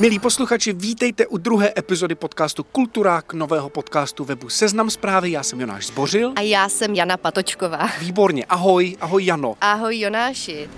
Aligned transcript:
Milí 0.00 0.18
posluchači, 0.18 0.72
vítejte 0.72 1.26
u 1.26 1.38
druhé 1.38 1.72
epizody 1.78 2.14
podcastu 2.14 2.64
Kulturák, 2.64 3.32
nového 3.32 3.68
podcastu 3.68 4.24
webu 4.24 4.48
Seznam 4.48 4.90
zprávy. 4.90 5.30
Já 5.30 5.42
jsem 5.42 5.60
Jonáš 5.60 5.86
Zbořil. 5.86 6.32
A 6.36 6.40
já 6.40 6.68
jsem 6.68 6.94
Jana 6.94 7.16
Patočková. 7.16 7.88
Výborně, 8.00 8.44
ahoj, 8.44 8.96
ahoj 9.00 9.24
Jano. 9.24 9.54
Ahoj 9.60 9.98
Jonáši. 10.00 10.68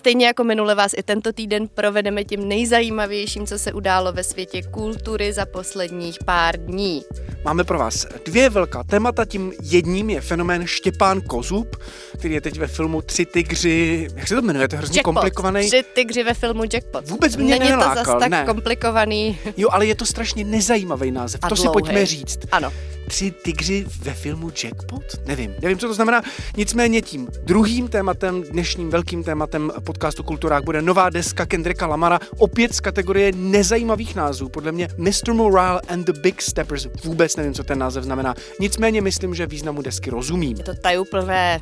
Stejně 0.00 0.26
jako 0.26 0.44
minule 0.44 0.74
vás 0.74 0.92
i 0.96 1.02
tento 1.02 1.32
týden 1.32 1.68
provedeme 1.68 2.24
tím 2.24 2.48
nejzajímavějším, 2.48 3.46
co 3.46 3.58
se 3.58 3.72
událo 3.72 4.12
ve 4.12 4.24
světě 4.24 4.62
kultury 4.62 5.32
za 5.32 5.46
posledních 5.46 6.18
pár 6.24 6.56
dní. 6.56 7.02
Máme 7.44 7.64
pro 7.64 7.78
vás 7.78 8.06
dvě 8.24 8.50
velká 8.50 8.82
témata. 8.84 9.24
Tím 9.24 9.52
jedním 9.62 10.10
je 10.10 10.20
fenomén 10.20 10.66
Štěpán 10.66 11.20
Kozub, 11.20 11.76
který 12.18 12.34
je 12.34 12.40
teď 12.40 12.58
ve 12.58 12.66
filmu 12.66 13.02
Tři 13.02 13.26
tygři. 13.26 14.08
Jak 14.16 14.28
se 14.28 14.34
to 14.34 14.42
jmenuje? 14.42 14.68
To 14.68 14.74
je 14.74 14.78
hrozně 14.78 14.96
Jackpot. 14.98 15.14
komplikovaný. 15.14 15.66
Tři 15.66 15.84
tygři 15.94 16.22
ve 16.22 16.34
filmu 16.34 16.62
Jackpot. 16.72 17.08
Vůbec 17.08 17.36
mě 17.36 17.58
Není 17.58 17.70
to 17.70 17.76
nelákal, 17.76 18.04
zas 18.04 18.20
tak 18.20 18.30
ne. 18.30 18.44
komplikovaný 18.46 19.38
Jo, 19.56 19.68
ale 19.72 19.86
je 19.86 19.94
to 19.94 20.06
strašně 20.06 20.44
nezajímavý 20.44 21.10
název. 21.10 21.40
a 21.42 21.48
to 21.48 21.56
si 21.56 21.62
dlouhý. 21.62 21.72
pojďme 21.72 22.06
říct. 22.06 22.38
Ano. 22.52 22.72
Tři 23.10 23.30
tygři 23.30 23.86
ve 24.02 24.14
filmu 24.14 24.50
Jackpot? 24.64 25.02
Nevím, 25.26 25.54
nevím, 25.62 25.78
co 25.78 25.86
to 25.86 25.94
znamená. 25.94 26.22
Nicméně 26.56 27.02
tím 27.02 27.28
druhým 27.44 27.88
tématem, 27.88 28.42
dnešním 28.42 28.90
velkým 28.90 29.24
tématem 29.24 29.72
podcastu 29.84 30.22
Kulturák 30.22 30.64
bude 30.64 30.82
nová 30.82 31.10
deska 31.10 31.46
Kendricka 31.46 31.86
Lamara, 31.86 32.20
opět 32.38 32.74
z 32.74 32.80
kategorie 32.80 33.32
nezajímavých 33.32 34.14
názvů. 34.14 34.48
Podle 34.48 34.72
mě 34.72 34.88
Mr. 34.96 35.32
Morale 35.32 35.80
and 35.88 36.06
the 36.06 36.20
Big 36.20 36.42
Steppers. 36.42 36.86
Vůbec 37.04 37.36
nevím, 37.36 37.54
co 37.54 37.64
ten 37.64 37.78
název 37.78 38.04
znamená. 38.04 38.34
Nicméně 38.60 39.00
myslím, 39.00 39.34
že 39.34 39.46
významu 39.46 39.82
desky 39.82 40.10
rozumím. 40.10 40.56
Je 40.58 40.64
to 40.64 40.74
tajuplné. 40.74 41.60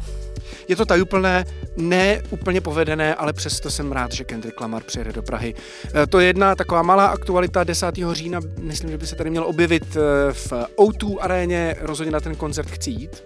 Je 0.69 0.77
to 0.77 0.85
tajuplné, 0.85 1.45
ne 1.79 2.23
úplně 2.31 2.61
povedené, 2.61 3.15
ale 3.15 3.33
přesto 3.33 3.71
jsem 3.71 3.93
rád, 3.93 4.13
že 4.13 4.25
Kendrick 4.25 4.61
Lamar 4.61 4.83
přijede 4.83 5.13
do 5.13 5.23
Prahy. 5.23 5.55
E, 6.03 6.07
To 6.07 6.21
je 6.21 6.27
jedna 6.27 6.55
taková 6.55 6.83
malá 6.83 7.07
aktualita 7.07 7.65
10. 7.65 7.87
října, 8.13 8.41
myslím, 8.61 8.91
že 8.91 8.99
by 8.99 9.07
se 9.07 9.17
tady 9.17 9.31
měl 9.31 9.45
objevit 9.45 9.97
e, 9.97 10.33
v 10.33 10.53
O2 10.77 11.17
aréně, 11.21 11.77
rozhodně 11.81 12.13
na 12.13 12.21
ten 12.21 12.35
koncert 12.37 12.71
chci 12.71 12.91
jít. 12.91 13.25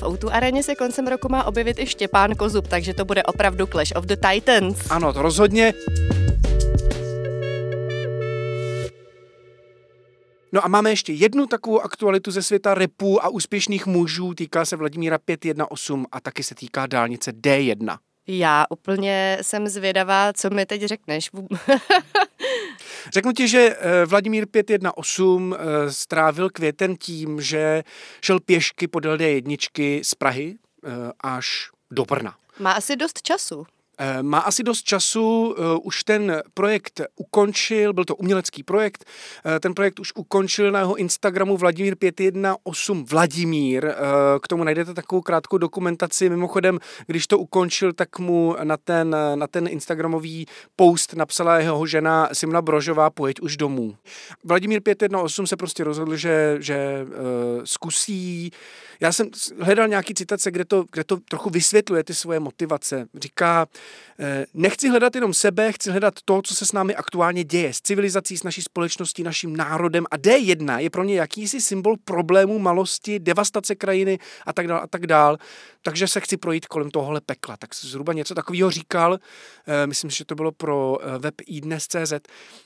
V 0.00 0.02
Outu 0.02 0.32
aréně 0.32 0.62
se 0.62 0.74
koncem 0.74 1.06
roku 1.06 1.28
má 1.28 1.44
objevit 1.44 1.78
i 1.78 1.86
Štěpán 1.86 2.34
Kozub, 2.34 2.68
takže 2.68 2.94
to 2.94 3.04
bude 3.04 3.22
opravdu 3.22 3.66
Clash 3.66 3.92
of 3.96 4.04
the 4.04 4.16
Titans. 4.16 4.76
Ano, 4.90 5.12
to 5.12 5.22
rozhodně. 5.22 5.74
No 10.52 10.64
a 10.64 10.68
máme 10.68 10.90
ještě 10.90 11.12
jednu 11.12 11.46
takovou 11.46 11.80
aktualitu 11.80 12.30
ze 12.30 12.42
světa 12.42 12.74
repu 12.74 13.24
a 13.24 13.28
úspěšných 13.28 13.86
mužů. 13.86 14.34
Týká 14.34 14.64
se 14.64 14.76
Vladimíra 14.76 15.18
518 15.18 16.08
a 16.12 16.20
taky 16.20 16.42
se 16.42 16.54
týká 16.54 16.86
dálnice 16.86 17.32
D1. 17.32 17.98
Já 18.26 18.64
úplně 18.70 19.38
jsem 19.42 19.68
zvědavá, 19.68 20.32
co 20.32 20.50
mi 20.50 20.66
teď 20.66 20.82
řekneš. 20.82 21.30
Řeknu 23.12 23.32
ti, 23.32 23.48
že 23.48 23.76
eh, 23.78 24.06
Vladimír 24.06 24.46
518 24.46 25.60
eh, 25.60 25.92
strávil 25.92 26.50
květen 26.50 26.96
tím, 26.96 27.40
že 27.40 27.82
šel 28.20 28.40
pěšky 28.40 28.88
podél 28.88 29.16
D1 29.16 30.00
z 30.02 30.14
Prahy 30.14 30.58
eh, 30.84 30.90
až 31.20 31.70
do 31.90 32.04
Brna. 32.04 32.36
Má 32.58 32.72
asi 32.72 32.96
dost 32.96 33.22
času. 33.22 33.66
Eh, 33.98 34.22
Má 34.22 34.38
asi 34.38 34.62
dost 34.62 34.82
času, 34.82 35.54
eh, 35.58 35.62
už 35.82 36.04
ten 36.04 36.42
projekt 36.54 37.00
ukončil, 37.16 37.92
byl 37.92 38.04
to 38.04 38.16
umělecký 38.16 38.62
projekt, 38.62 39.04
eh, 39.44 39.60
ten 39.60 39.74
projekt 39.74 40.00
už 40.00 40.12
ukončil 40.16 40.72
na 40.72 40.78
jeho 40.78 40.94
Instagramu 40.94 41.56
Vladimír 41.56 41.96
518 41.96 43.04
Vladimír, 43.04 43.94
k 44.42 44.48
tomu 44.48 44.64
najdete 44.64 44.94
takovou 44.94 45.22
krátkou 45.22 45.58
dokumentaci, 45.58 46.28
mimochodem, 46.28 46.78
když 47.06 47.26
to 47.26 47.38
ukončil, 47.38 47.92
tak 47.92 48.18
mu 48.18 48.56
na 48.64 48.76
ten, 48.76 49.16
na 49.34 49.46
ten 49.46 49.68
Instagramový 49.68 50.46
post 50.76 51.14
napsala 51.14 51.58
jeho 51.58 51.86
žena 51.86 52.28
Simona 52.32 52.62
Brožová, 52.62 53.10
pojeď 53.10 53.40
už 53.40 53.56
domů. 53.56 53.96
Vladimír 54.44 54.82
518 54.82 55.46
se 55.46 55.56
prostě 55.56 55.84
rozhodl, 55.84 56.16
že, 56.16 56.56
že 56.60 57.06
zkusí, 57.64 58.52
já 59.00 59.12
jsem 59.12 59.30
hledal 59.60 59.88
nějaký 59.88 60.14
citace, 60.14 60.50
kde 60.50 60.64
to, 60.64 60.84
kde 60.92 61.04
to 61.04 61.16
trochu 61.16 61.50
vysvětluje 61.50 62.04
ty 62.04 62.14
svoje 62.14 62.40
motivace. 62.40 63.06
Říká, 63.14 63.66
nechci 64.54 64.88
hledat 64.88 65.14
jenom 65.14 65.34
sebe, 65.34 65.72
chci 65.72 65.90
hledat 65.90 66.14
to, 66.24 66.42
co 66.42 66.54
se 66.54 66.66
s 66.66 66.72
námi 66.72 66.94
aktuálně 66.94 67.44
děje, 67.44 67.74
s 67.74 67.80
civilizací, 67.80 68.36
s 68.36 68.42
naší 68.42 68.62
společností, 68.62 69.22
naším 69.22 69.56
národem. 69.56 70.04
A 70.10 70.16
D1 70.16 70.78
je 70.78 70.90
pro 70.90 71.04
ně 71.04 71.14
jakýsi 71.14 71.60
symbol 71.60 71.96
problémů, 72.04 72.58
malosti, 72.58 73.18
devastace 73.18 73.74
krajiny 73.74 74.18
a 74.46 74.52
tak 74.52 74.66
dál 74.66 74.80
a 74.82 74.86
tak 74.86 75.06
dál. 75.06 75.38
Takže 75.82 76.08
se 76.08 76.20
chci 76.20 76.36
projít 76.36 76.66
kolem 76.66 76.90
tohohle 76.90 77.20
pekla. 77.20 77.56
Tak 77.56 77.74
zhruba 77.74 78.12
něco 78.12 78.34
takového 78.34 78.70
říkal. 78.70 79.18
Eh, 79.66 79.86
Myslím, 79.86 80.10
že 80.10 80.24
to 80.24 80.34
bylo 80.34 80.52
pro 80.52 80.98
eh, 81.02 81.18
web 81.18 81.34
iDnes.cz. 81.46 82.12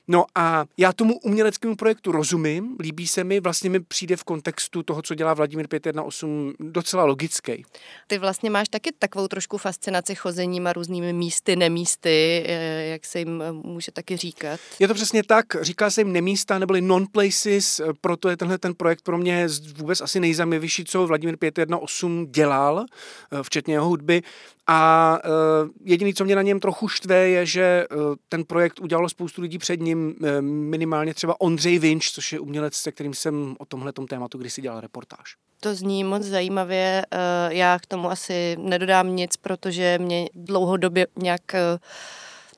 No 0.08 0.24
a 0.34 0.64
já 0.76 0.92
tomu 0.92 1.18
uměleckému 1.18 1.76
projektu 1.76 2.12
rozumím, 2.12 2.76
líbí 2.80 3.06
se 3.06 3.24
mi, 3.24 3.40
vlastně 3.40 3.70
mi 3.70 3.80
přijde 3.80 4.16
v 4.16 4.24
kontextu 4.24 4.82
toho, 4.82 5.02
co 5.02 5.14
dělá 5.14 5.34
Vladimír 5.34 5.68
518 5.68 6.56
docela 6.60 7.04
logický. 7.04 7.64
Ty 8.06 8.18
vlastně 8.18 8.50
máš 8.50 8.68
taky 8.68 8.90
takovou 8.98 9.28
trošku 9.28 9.58
fascinaci 9.58 10.14
chozením 10.14 10.66
a 10.66 10.72
různými 10.72 11.11
místy, 11.12 11.56
nemísty, 11.56 12.44
eh, 12.46 12.86
jak 12.86 13.06
se 13.06 13.18
jim 13.18 13.42
eh, 13.42 13.52
může 13.52 13.92
taky 13.92 14.16
říkat. 14.16 14.60
Je 14.78 14.88
to 14.88 14.94
přesně 14.94 15.22
tak, 15.22 15.46
říká 15.60 15.90
se 15.90 16.00
jim 16.00 16.12
nemísta 16.12 16.58
neboli 16.58 16.80
non-places, 16.80 17.80
proto 18.00 18.28
je 18.28 18.36
tenhle 18.36 18.58
ten 18.58 18.74
projekt 18.74 19.02
pro 19.02 19.18
mě 19.18 19.48
vůbec 19.76 20.00
asi 20.00 20.20
nejzajímavější, 20.20 20.84
co 20.84 21.06
Vladimír 21.06 21.36
518 21.36 22.30
dělal, 22.30 22.84
eh, 23.32 23.42
včetně 23.42 23.74
jeho 23.74 23.86
hudby. 23.86 24.22
A 24.66 25.18
uh, 25.24 25.70
jediný, 25.84 26.14
co 26.14 26.24
mě 26.24 26.36
na 26.36 26.42
něm 26.42 26.60
trochu 26.60 26.88
štve, 26.88 27.28
je, 27.28 27.46
že 27.46 27.86
uh, 27.90 28.14
ten 28.28 28.44
projekt 28.44 28.80
udělalo 28.80 29.08
spoustu 29.08 29.42
lidí 29.42 29.58
před 29.58 29.80
ním, 29.80 30.14
uh, 30.20 30.40
minimálně 30.42 31.14
třeba 31.14 31.40
Ondřej 31.40 31.78
Vinč, 31.78 32.10
což 32.10 32.32
je 32.32 32.40
umělec, 32.40 32.74
se 32.74 32.92
kterým 32.92 33.14
jsem 33.14 33.56
o 33.58 33.64
tomhle 33.64 33.92
tématu 34.08 34.38
kdysi 34.38 34.62
dělal 34.62 34.80
reportáž. 34.80 35.36
To 35.60 35.74
zní 35.74 36.04
moc 36.04 36.22
zajímavě. 36.22 37.06
Já 37.48 37.78
k 37.78 37.86
tomu 37.86 38.10
asi 38.10 38.56
nedodám 38.58 39.16
nic, 39.16 39.36
protože 39.36 39.98
mě 40.00 40.28
dlouhodobě 40.34 41.01
nějak 41.16 41.54
eh, 41.54 41.78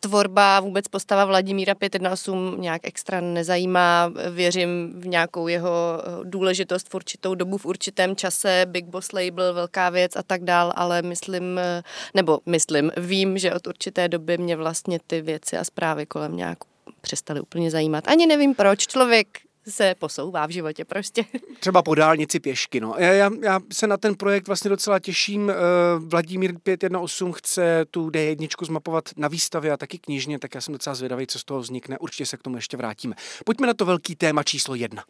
tvorba, 0.00 0.60
vůbec 0.60 0.88
postava 0.88 1.24
Vladimíra 1.24 1.74
518 1.74 2.58
nějak 2.58 2.80
extra 2.84 3.20
nezajímá. 3.20 4.12
Věřím 4.30 4.92
v 4.96 5.06
nějakou 5.06 5.48
jeho 5.48 5.72
eh, 6.00 6.10
důležitost 6.24 6.88
v 6.88 6.94
určitou 6.94 7.34
dobu, 7.34 7.58
v 7.58 7.66
určitém 7.66 8.16
čase, 8.16 8.66
Big 8.66 8.84
Boss 8.84 9.12
Label, 9.12 9.54
velká 9.54 9.90
věc 9.90 10.16
a 10.16 10.22
tak 10.22 10.44
dál, 10.44 10.72
ale 10.76 11.02
myslím, 11.02 11.58
eh, 11.58 11.82
nebo 12.14 12.38
myslím, 12.46 12.92
vím, 12.96 13.38
že 13.38 13.54
od 13.54 13.66
určité 13.66 14.08
doby 14.08 14.38
mě 14.38 14.56
vlastně 14.56 14.98
ty 15.06 15.20
věci 15.20 15.56
a 15.56 15.64
zprávy 15.64 16.06
kolem 16.06 16.36
nějak 16.36 16.58
přestaly 17.00 17.40
úplně 17.40 17.70
zajímat. 17.70 18.08
Ani 18.08 18.26
nevím 18.26 18.54
proč. 18.54 18.86
Člověk 18.86 19.26
se 19.68 19.94
posouvá 19.98 20.46
v 20.46 20.50
životě 20.50 20.84
prostě. 20.84 21.24
Třeba 21.60 21.82
po 21.82 21.94
dálnici 21.94 22.40
pěšky. 22.40 22.80
No. 22.80 22.94
Já, 22.98 23.12
já, 23.12 23.30
já 23.42 23.60
se 23.72 23.86
na 23.86 23.96
ten 23.96 24.14
projekt 24.14 24.46
vlastně 24.46 24.68
docela 24.68 24.98
těším. 24.98 25.50
Eh, 25.50 25.54
Vladimír 25.98 26.54
518 26.62 27.36
chce 27.36 27.84
tu 27.90 28.08
D1 28.08 28.66
zmapovat 28.66 29.04
na 29.16 29.28
výstavě 29.28 29.72
a 29.72 29.76
taky 29.76 29.98
knižně, 29.98 30.38
tak 30.38 30.54
já 30.54 30.60
jsem 30.60 30.72
docela 30.72 30.94
zvědavý, 30.94 31.26
co 31.26 31.38
z 31.38 31.44
toho 31.44 31.60
vznikne. 31.60 31.98
Určitě 31.98 32.26
se 32.26 32.36
k 32.36 32.42
tomu 32.42 32.56
ještě 32.56 32.76
vrátíme. 32.76 33.16
Pojďme 33.44 33.66
na 33.66 33.74
to 33.74 33.84
velký 33.84 34.16
téma 34.16 34.42
číslo 34.42 34.74
jedna. 34.74 35.04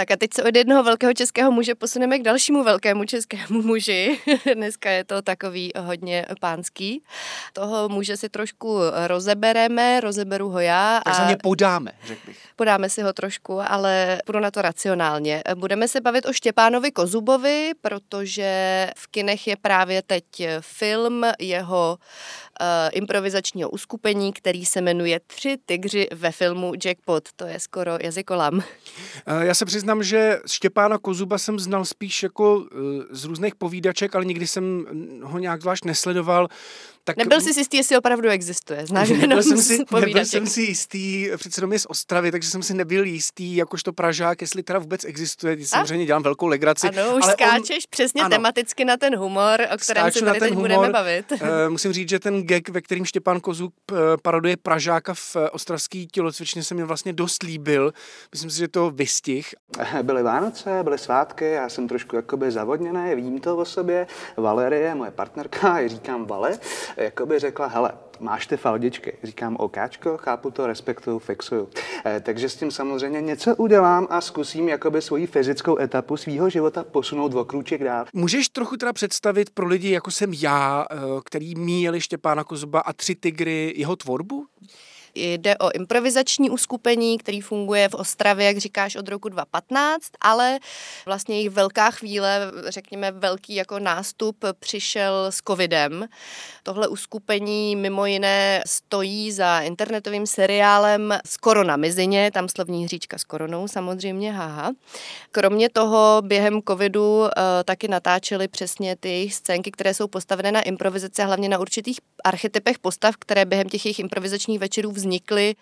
Tak 0.00 0.10
a 0.10 0.16
teď 0.16 0.34
se 0.34 0.42
od 0.44 0.56
jednoho 0.56 0.82
velkého 0.82 1.14
českého 1.14 1.52
muže 1.52 1.74
posuneme 1.74 2.18
k 2.18 2.22
dalšímu 2.22 2.64
velkému 2.64 3.04
českému 3.04 3.62
muži. 3.66 4.20
Dneska 4.54 4.90
je 4.90 5.04
to 5.04 5.22
takový 5.22 5.72
hodně 5.78 6.26
pánský. 6.40 7.02
Toho 7.52 7.88
muže 7.88 8.16
si 8.16 8.28
trošku 8.28 8.78
rozebereme, 9.06 10.00
rozeberu 10.00 10.48
ho 10.48 10.60
já 10.60 11.00
Tak 11.04 11.14
za 11.14 11.22
a 11.22 11.28
ně 11.30 11.36
podáme, 11.42 11.92
řekl 12.06 12.20
bych. 12.26 12.38
podáme 12.56 12.88
si 12.90 13.02
ho 13.02 13.12
trošku, 13.12 13.60
ale 13.60 14.18
půjdu 14.26 14.40
na 14.40 14.50
to 14.50 14.62
racionálně. 14.62 15.42
Budeme 15.54 15.88
se 15.88 16.00
bavit 16.00 16.26
o 16.26 16.32
Štěpánovi 16.32 16.90
Kozubovi, 16.90 17.70
protože 17.80 18.86
v 18.96 19.06
kinech 19.06 19.46
je 19.46 19.56
právě 19.56 20.02
teď 20.02 20.24
film 20.60 21.24
jeho 21.38 21.98
uh, 22.60 22.66
improvizačního 22.92 23.70
uskupení, 23.70 24.32
který 24.32 24.66
se 24.66 24.80
jmenuje 24.80 25.20
Tři 25.26 25.56
tygři 25.66 26.08
ve 26.12 26.32
filmu 26.32 26.72
Jackpot. 26.84 27.28
To 27.36 27.46
je 27.46 27.60
skoro 27.60 27.98
jazykolam. 28.00 28.62
Eh, 29.26 29.46
Já 29.46 29.54
se 29.54 29.64
přiznám, 29.64 29.89
že 30.02 30.40
Štěpána 30.46 30.98
Kozuba 30.98 31.38
jsem 31.38 31.58
znal 31.58 31.84
spíš 31.84 32.22
jako 32.22 32.64
eh, 32.64 32.76
z 33.10 33.24
různých 33.24 33.54
povídaček, 33.54 34.14
ale 34.14 34.24
nikdy 34.24 34.46
jsem 34.46 34.86
ho 35.22 35.38
nějak 35.38 35.60
zvlášť 35.60 35.84
nesledoval. 35.84 36.48
Tak, 37.10 37.16
nebyl 37.16 37.40
jsi 37.40 37.60
jistý, 37.60 37.76
jestli 37.76 37.98
opravdu 37.98 38.28
existuje. 38.28 38.86
Znáš 38.86 39.10
nebyl, 39.10 39.42
jsem 39.42 39.58
si, 39.58 39.84
nebyl 40.00 40.24
jsem 40.24 40.46
si 40.46 40.62
jistý, 40.62 41.30
přece 41.36 41.58
jenom 41.58 41.72
je 41.72 41.78
z 41.78 41.86
Ostravy, 41.86 42.32
takže 42.32 42.50
jsem 42.50 42.62
si 42.62 42.74
nebyl 42.74 43.04
jistý, 43.04 43.56
jakožto 43.56 43.92
Pražák, 43.92 44.40
jestli 44.40 44.62
teda 44.62 44.78
vůbec 44.78 45.04
existuje. 45.04 45.56
Když 45.56 45.68
samozřejmě 45.68 46.06
dělám 46.06 46.22
velkou 46.22 46.46
legraci. 46.46 46.88
Ano, 46.88 47.16
už 47.16 47.22
ale 47.22 47.32
skáčeš 47.32 47.84
on, 47.84 47.90
přesně 47.90 48.22
ano, 48.22 48.30
tematicky 48.30 48.84
na 48.84 48.96
ten 48.96 49.16
humor, 49.16 49.60
o 49.74 49.78
kterém 49.78 50.12
se 50.12 50.24
tady 50.24 50.40
teď 50.40 50.50
humor. 50.50 50.68
budeme 50.68 50.92
bavit. 50.92 51.32
Uh, 51.32 51.38
musím 51.68 51.92
říct, 51.92 52.08
že 52.08 52.18
ten 52.18 52.46
gag, 52.46 52.68
ve 52.68 52.80
kterým 52.80 53.04
Štěpán 53.04 53.40
Kozuk 53.40 53.74
uh, 53.92 53.98
paroduje 54.22 54.56
Pražáka 54.56 55.14
v 55.14 55.36
uh, 55.36 55.42
ostravský 55.52 56.06
tělocvičně, 56.06 56.62
se 56.62 56.74
mi 56.74 56.82
vlastně 56.82 57.12
dost 57.12 57.42
líbil. 57.42 57.92
Myslím 58.32 58.50
si, 58.50 58.58
že 58.58 58.68
to 58.68 58.90
vystih. 58.90 59.54
Byly 60.02 60.22
Vánoce, 60.22 60.80
byly 60.82 60.98
svátky, 60.98 61.44
já 61.44 61.68
jsem 61.68 61.88
trošku 61.88 62.16
jakoby 62.16 62.50
zavodněný, 62.50 63.14
vím 63.14 63.40
to 63.40 63.56
o 63.56 63.64
sobě. 63.64 64.06
Valerie, 64.36 64.94
moje 64.94 65.10
partnerka, 65.10 65.88
říkám 65.88 66.26
Vale, 66.26 66.58
jakoby 67.04 67.38
řekla, 67.38 67.66
hele, 67.66 67.92
máš 68.20 68.46
ty 68.46 68.56
faldičky. 68.56 69.16
Říkám, 69.22 69.56
okáčko, 69.56 70.16
chápu 70.16 70.50
to, 70.50 70.66
respektuju, 70.66 71.18
fixuju. 71.18 71.68
E, 72.06 72.20
takže 72.20 72.48
s 72.48 72.56
tím 72.56 72.70
samozřejmě 72.70 73.20
něco 73.20 73.56
udělám 73.56 74.06
a 74.10 74.20
zkusím 74.20 74.68
jakoby 74.68 75.02
svoji 75.02 75.26
fyzickou 75.26 75.78
etapu 75.78 76.16
svého 76.16 76.50
života 76.50 76.84
posunout 76.84 77.34
o 77.34 77.44
krůček 77.44 77.84
dál. 77.84 78.04
Můžeš 78.12 78.48
trochu 78.48 78.76
teda 78.76 78.92
představit 78.92 79.50
pro 79.50 79.66
lidi, 79.66 79.90
jako 79.90 80.10
jsem 80.10 80.32
já, 80.32 80.86
eh, 80.90 80.96
který 81.24 81.54
míjeli 81.54 82.00
Štěpána 82.00 82.44
Kozuba 82.44 82.80
a 82.80 82.92
tři 82.92 83.14
tygry, 83.14 83.74
jeho 83.76 83.96
tvorbu? 83.96 84.46
Jde 85.14 85.58
o 85.58 85.70
improvizační 85.74 86.50
uskupení, 86.50 87.18
který 87.18 87.40
funguje 87.40 87.88
v 87.88 87.94
Ostravě, 87.94 88.46
jak 88.46 88.58
říkáš, 88.58 88.96
od 88.96 89.08
roku 89.08 89.28
2015, 89.28 90.06
ale 90.20 90.58
vlastně 91.06 91.36
jejich 91.36 91.50
velká 91.50 91.90
chvíle, 91.90 92.40
řekněme 92.68 93.12
velký 93.12 93.54
jako 93.54 93.78
nástup, 93.78 94.36
přišel 94.60 95.26
s 95.30 95.40
covidem. 95.48 96.06
Tohle 96.62 96.88
uskupení 96.88 97.76
mimo 97.76 98.06
jiné 98.06 98.62
stojí 98.66 99.32
za 99.32 99.60
internetovým 99.60 100.26
seriálem 100.26 101.18
z 101.26 101.36
Korona 101.36 101.76
Mizině, 101.76 102.30
tam 102.30 102.48
slovní 102.48 102.84
hříčka 102.84 103.18
s 103.18 103.24
koronou 103.24 103.68
samozřejmě, 103.68 104.32
haha. 104.32 104.72
Kromě 105.32 105.68
toho 105.68 106.22
během 106.24 106.62
covidu 106.68 107.18
uh, 107.20 107.28
taky 107.64 107.88
natáčeli 107.88 108.48
přesně 108.48 108.96
ty 108.96 109.28
scénky, 109.32 109.70
které 109.70 109.94
jsou 109.94 110.08
postavené 110.08 110.52
na 110.52 110.60
improvizaci 110.60 111.22
hlavně 111.22 111.48
na 111.48 111.58
určitých 111.58 112.00
archetypech 112.24 112.78
postav, 112.78 113.16
které 113.16 113.44
během 113.44 113.68
těch 113.68 113.84
jejich 113.86 113.98
improvizačních 113.98 114.58
večerů 114.58 114.90
vznikly 115.00 115.54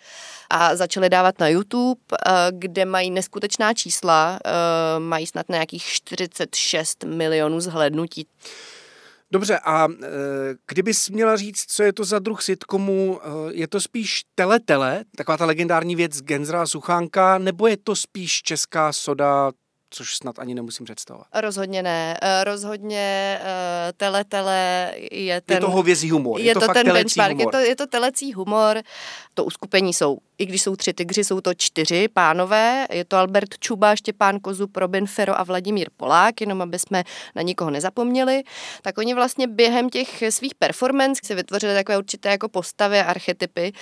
a 0.49 0.75
začaly 0.75 1.09
dávat 1.09 1.39
na 1.39 1.47
YouTube, 1.47 2.01
eh, 2.11 2.31
kde 2.51 2.85
mají 2.85 3.11
neskutečná 3.11 3.73
čísla, 3.73 4.39
eh, 4.45 4.99
mají 4.99 5.27
snad 5.27 5.49
nějakých 5.49 5.83
46 5.83 7.03
milionů 7.03 7.59
zhlednutí. 7.59 8.27
Dobře, 9.31 9.59
a 9.59 9.87
e, 9.87 10.07
kdybys 10.67 11.09
měla 11.09 11.35
říct, 11.35 11.65
co 11.71 11.83
je 11.83 11.93
to 11.93 12.03
za 12.03 12.19
druh 12.19 12.41
sitcomu, 12.41 13.19
je 13.49 13.67
to 13.67 13.81
spíš 13.81 14.21
teletele, 14.35 15.03
taková 15.17 15.37
ta 15.37 15.45
legendární 15.45 15.95
věc 15.95 16.21
Genzra 16.21 16.67
Suchánka, 16.67 17.37
nebo 17.37 17.67
je 17.67 17.77
to 17.77 17.95
spíš 17.95 18.41
česká 18.41 18.93
soda 18.93 19.51
což 19.89 20.15
snad 20.15 20.39
ani 20.39 20.55
nemusím 20.55 20.85
představovat. 20.85 21.27
Rozhodně 21.33 21.83
ne. 21.83 22.17
Eh, 22.21 22.43
rozhodně 22.43 23.39
uh, 23.41 23.47
tele, 23.97 24.23
tele 24.23 24.93
je 25.11 25.41
ten... 25.41 25.55
Je 25.55 25.61
to 25.61 25.69
hovězí 25.69 26.09
humor. 26.09 26.39
Je, 26.39 26.45
je 26.45 26.53
to, 26.53 26.59
to 26.59 26.73
ten 26.73 26.93
benchmark. 26.93 27.37
Humor. 27.37 27.47
Je 27.47 27.51
to, 27.51 27.69
je 27.69 27.75
to 27.75 27.87
telecí 27.87 28.33
humor. 28.33 28.81
To 29.33 29.45
uskupení 29.45 29.93
jsou 29.93 30.17
i 30.39 30.45
když 30.45 30.61
jsou 30.61 30.75
tři 30.75 30.93
tygři, 30.93 31.23
jsou 31.23 31.41
to 31.41 31.53
čtyři 31.53 32.07
pánové. 32.07 32.87
Je 32.91 33.05
to 33.05 33.17
Albert 33.17 33.57
Čuba, 33.59 33.95
Štěpán 33.95 34.39
Kozub, 34.39 34.77
Robin 34.77 35.07
Fero 35.07 35.39
a 35.39 35.43
Vladimír 35.43 35.89
Polák, 35.97 36.41
jenom 36.41 36.61
aby 36.61 36.79
jsme 36.79 37.03
na 37.35 37.41
nikoho 37.41 37.71
nezapomněli. 37.71 38.43
Tak 38.81 38.97
oni 38.97 39.13
vlastně 39.13 39.47
během 39.47 39.89
těch 39.89 40.23
svých 40.29 40.55
performance 40.55 41.21
si 41.25 41.35
vytvořili 41.35 41.73
takové 41.73 41.97
určité 41.97 42.29
jako 42.29 42.49
postavy 42.49 42.99
a 42.99 43.03
archetypy. 43.03 43.73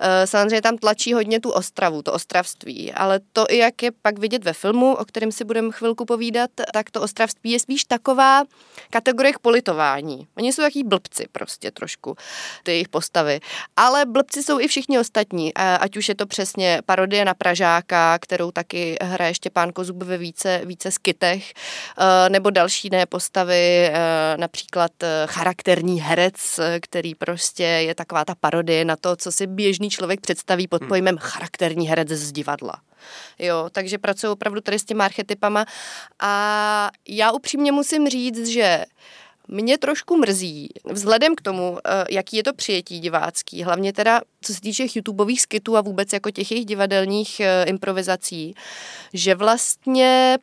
Eh, 0.00 0.26
samozřejmě 0.26 0.62
tam 0.62 0.78
tlačí 0.78 1.14
hodně 1.14 1.40
tu 1.40 1.50
ostravu, 1.50 2.02
to 2.02 2.12
ostravství, 2.12 2.92
ale 2.92 3.20
to 3.32 3.46
i 3.48 3.56
jak 3.56 3.82
je 3.82 3.90
pak 4.02 4.18
vidět 4.18 4.44
ve 4.44 4.52
filmu, 4.52 4.94
o 4.94 5.04
kterém 5.04 5.32
si 5.32 5.44
budeme 5.44 5.72
chvilku 5.72 6.04
povídat, 6.04 6.50
tak 6.72 6.90
to 6.90 7.02
ostravství 7.02 7.50
je 7.50 7.60
spíš 7.60 7.84
taková 7.84 8.42
kategorie 8.90 9.32
k 9.32 9.38
politování. 9.38 10.26
Oni 10.36 10.52
jsou 10.52 10.62
jaký 10.62 10.84
blbci 10.84 11.26
prostě 11.32 11.70
trošku, 11.70 12.16
ty 12.62 12.72
jejich 12.72 12.88
postavy. 12.88 13.40
Ale 13.76 14.06
blbci 14.06 14.42
jsou 14.42 14.60
i 14.60 14.68
všichni 14.68 14.98
ostatní, 14.98 15.54
ať 15.54 15.96
už 15.96 16.03
už 16.04 16.08
je 16.08 16.14
to 16.14 16.26
přesně 16.26 16.82
parodie 16.86 17.24
na 17.24 17.34
Pražáka, 17.34 18.18
kterou 18.18 18.50
taky 18.50 18.96
hraje 19.02 19.34
Štěpán 19.34 19.72
Kozub 19.72 20.02
ve 20.02 20.18
více, 20.18 20.60
více 20.64 20.90
skitech, 20.90 21.52
eh, 21.98 22.28
nebo 22.28 22.50
další 22.50 22.86
jiné 22.86 23.06
postavy, 23.06 23.86
eh, 23.86 23.92
například 24.36 24.92
eh, 25.02 25.06
charakterní 25.26 26.00
herec, 26.00 26.60
který 26.80 27.14
prostě 27.14 27.62
je 27.62 27.94
taková 27.94 28.24
ta 28.24 28.34
parodie 28.34 28.84
na 28.84 28.96
to, 28.96 29.16
co 29.16 29.32
si 29.32 29.46
běžný 29.46 29.90
člověk 29.90 30.20
představí 30.20 30.68
pod 30.68 30.80
hmm. 30.80 30.88
pojmem 30.88 31.18
charakterní 31.18 31.88
herec 31.88 32.08
z 32.08 32.32
divadla. 32.32 32.76
Jo, 33.38 33.68
takže 33.72 33.98
pracuji 33.98 34.32
opravdu 34.32 34.60
tady 34.60 34.78
s 34.78 34.84
těma 34.84 35.04
archetypama 35.04 35.64
a 36.20 36.90
já 37.08 37.32
upřímně 37.32 37.72
musím 37.72 38.08
říct, 38.08 38.46
že 38.46 38.84
mě 39.48 39.78
trošku 39.78 40.16
mrzí, 40.16 40.68
vzhledem 40.84 41.34
k 41.34 41.42
tomu, 41.42 41.78
eh, 41.84 42.04
jaký 42.10 42.36
je 42.36 42.42
to 42.42 42.52
přijetí 42.52 43.00
divácký, 43.00 43.62
hlavně 43.62 43.92
teda 43.92 44.20
co 44.40 44.54
se 44.54 44.60
týče 44.60 44.86
YouTubeových 44.94 45.40
skitů 45.40 45.76
a 45.76 45.80
vůbec 45.80 46.12
jako 46.12 46.30
těch 46.30 46.50
jejich 46.50 46.66
divadelních 46.66 47.40
eh, 47.40 47.64
improvizací, 47.64 48.54
že 49.12 49.34
vlastně 49.34 50.38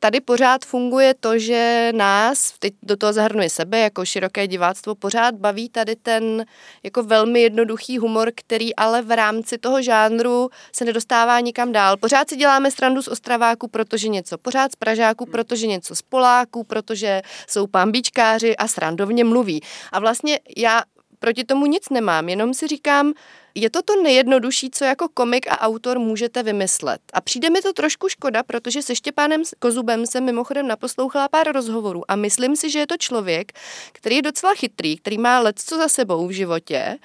tady 0.00 0.20
pořád 0.20 0.64
funguje 0.64 1.14
to, 1.20 1.38
že 1.38 1.92
nás, 1.94 2.54
teď 2.58 2.74
do 2.82 2.96
toho 2.96 3.12
zahrnuje 3.12 3.50
sebe 3.50 3.78
jako 3.78 4.04
široké 4.04 4.46
diváctvo, 4.46 4.94
pořád 4.94 5.34
baví 5.34 5.68
tady 5.68 5.96
ten 5.96 6.44
jako 6.82 7.02
velmi 7.02 7.40
jednoduchý 7.40 7.98
humor, 7.98 8.30
který 8.34 8.76
ale 8.76 9.02
v 9.02 9.16
rámci 9.16 9.58
toho 9.58 9.82
žánru 9.82 10.48
se 10.72 10.84
nedostává 10.84 11.40
nikam 11.40 11.72
dál. 11.72 11.96
Pořád 11.96 12.28
si 12.28 12.36
děláme 12.36 12.70
strandu 12.70 13.02
z 13.02 13.08
Ostraváku, 13.08 13.68
protože 13.68 14.08
něco, 14.08 14.38
pořád 14.38 14.72
z 14.72 14.76
Pražáku, 14.76 15.26
protože 15.26 15.66
něco 15.66 15.94
z 15.94 16.02
Poláků, 16.02 16.64
protože 16.64 17.22
jsou 17.48 17.66
pambičkáři 17.66 18.56
a 18.56 18.68
srandovně 18.68 19.24
mluví. 19.24 19.60
A 19.92 20.00
vlastně 20.00 20.40
já 20.56 20.82
proti 21.18 21.44
tomu 21.44 21.66
nic 21.66 21.88
nemám, 21.88 22.28
jenom 22.28 22.54
si 22.54 22.66
říkám, 22.66 23.12
je 23.54 23.70
to 23.70 23.82
to 23.82 24.02
nejjednodušší, 24.02 24.70
co 24.70 24.84
jako 24.84 25.08
komik 25.14 25.46
a 25.48 25.60
autor 25.60 25.98
můžete 25.98 26.42
vymyslet. 26.42 27.00
A 27.12 27.20
přijde 27.20 27.50
mi 27.50 27.62
to 27.62 27.72
trošku 27.72 28.08
škoda, 28.08 28.42
protože 28.42 28.82
se 28.82 28.96
Štěpánem 28.96 29.42
Kozubem 29.58 30.06
jsem 30.06 30.24
mimochodem 30.24 30.68
naposlouchala 30.68 31.28
pár 31.28 31.52
rozhovorů 31.52 32.10
a 32.10 32.16
myslím 32.16 32.56
si, 32.56 32.70
že 32.70 32.78
je 32.78 32.86
to 32.86 32.96
člověk, 32.96 33.52
který 33.92 34.16
je 34.16 34.22
docela 34.22 34.54
chytrý, 34.54 34.96
který 34.96 35.18
má 35.18 35.40
let 35.40 35.58
co 35.58 35.76
za 35.76 35.88
sebou 35.88 36.26
v 36.26 36.30
životě 36.30 36.98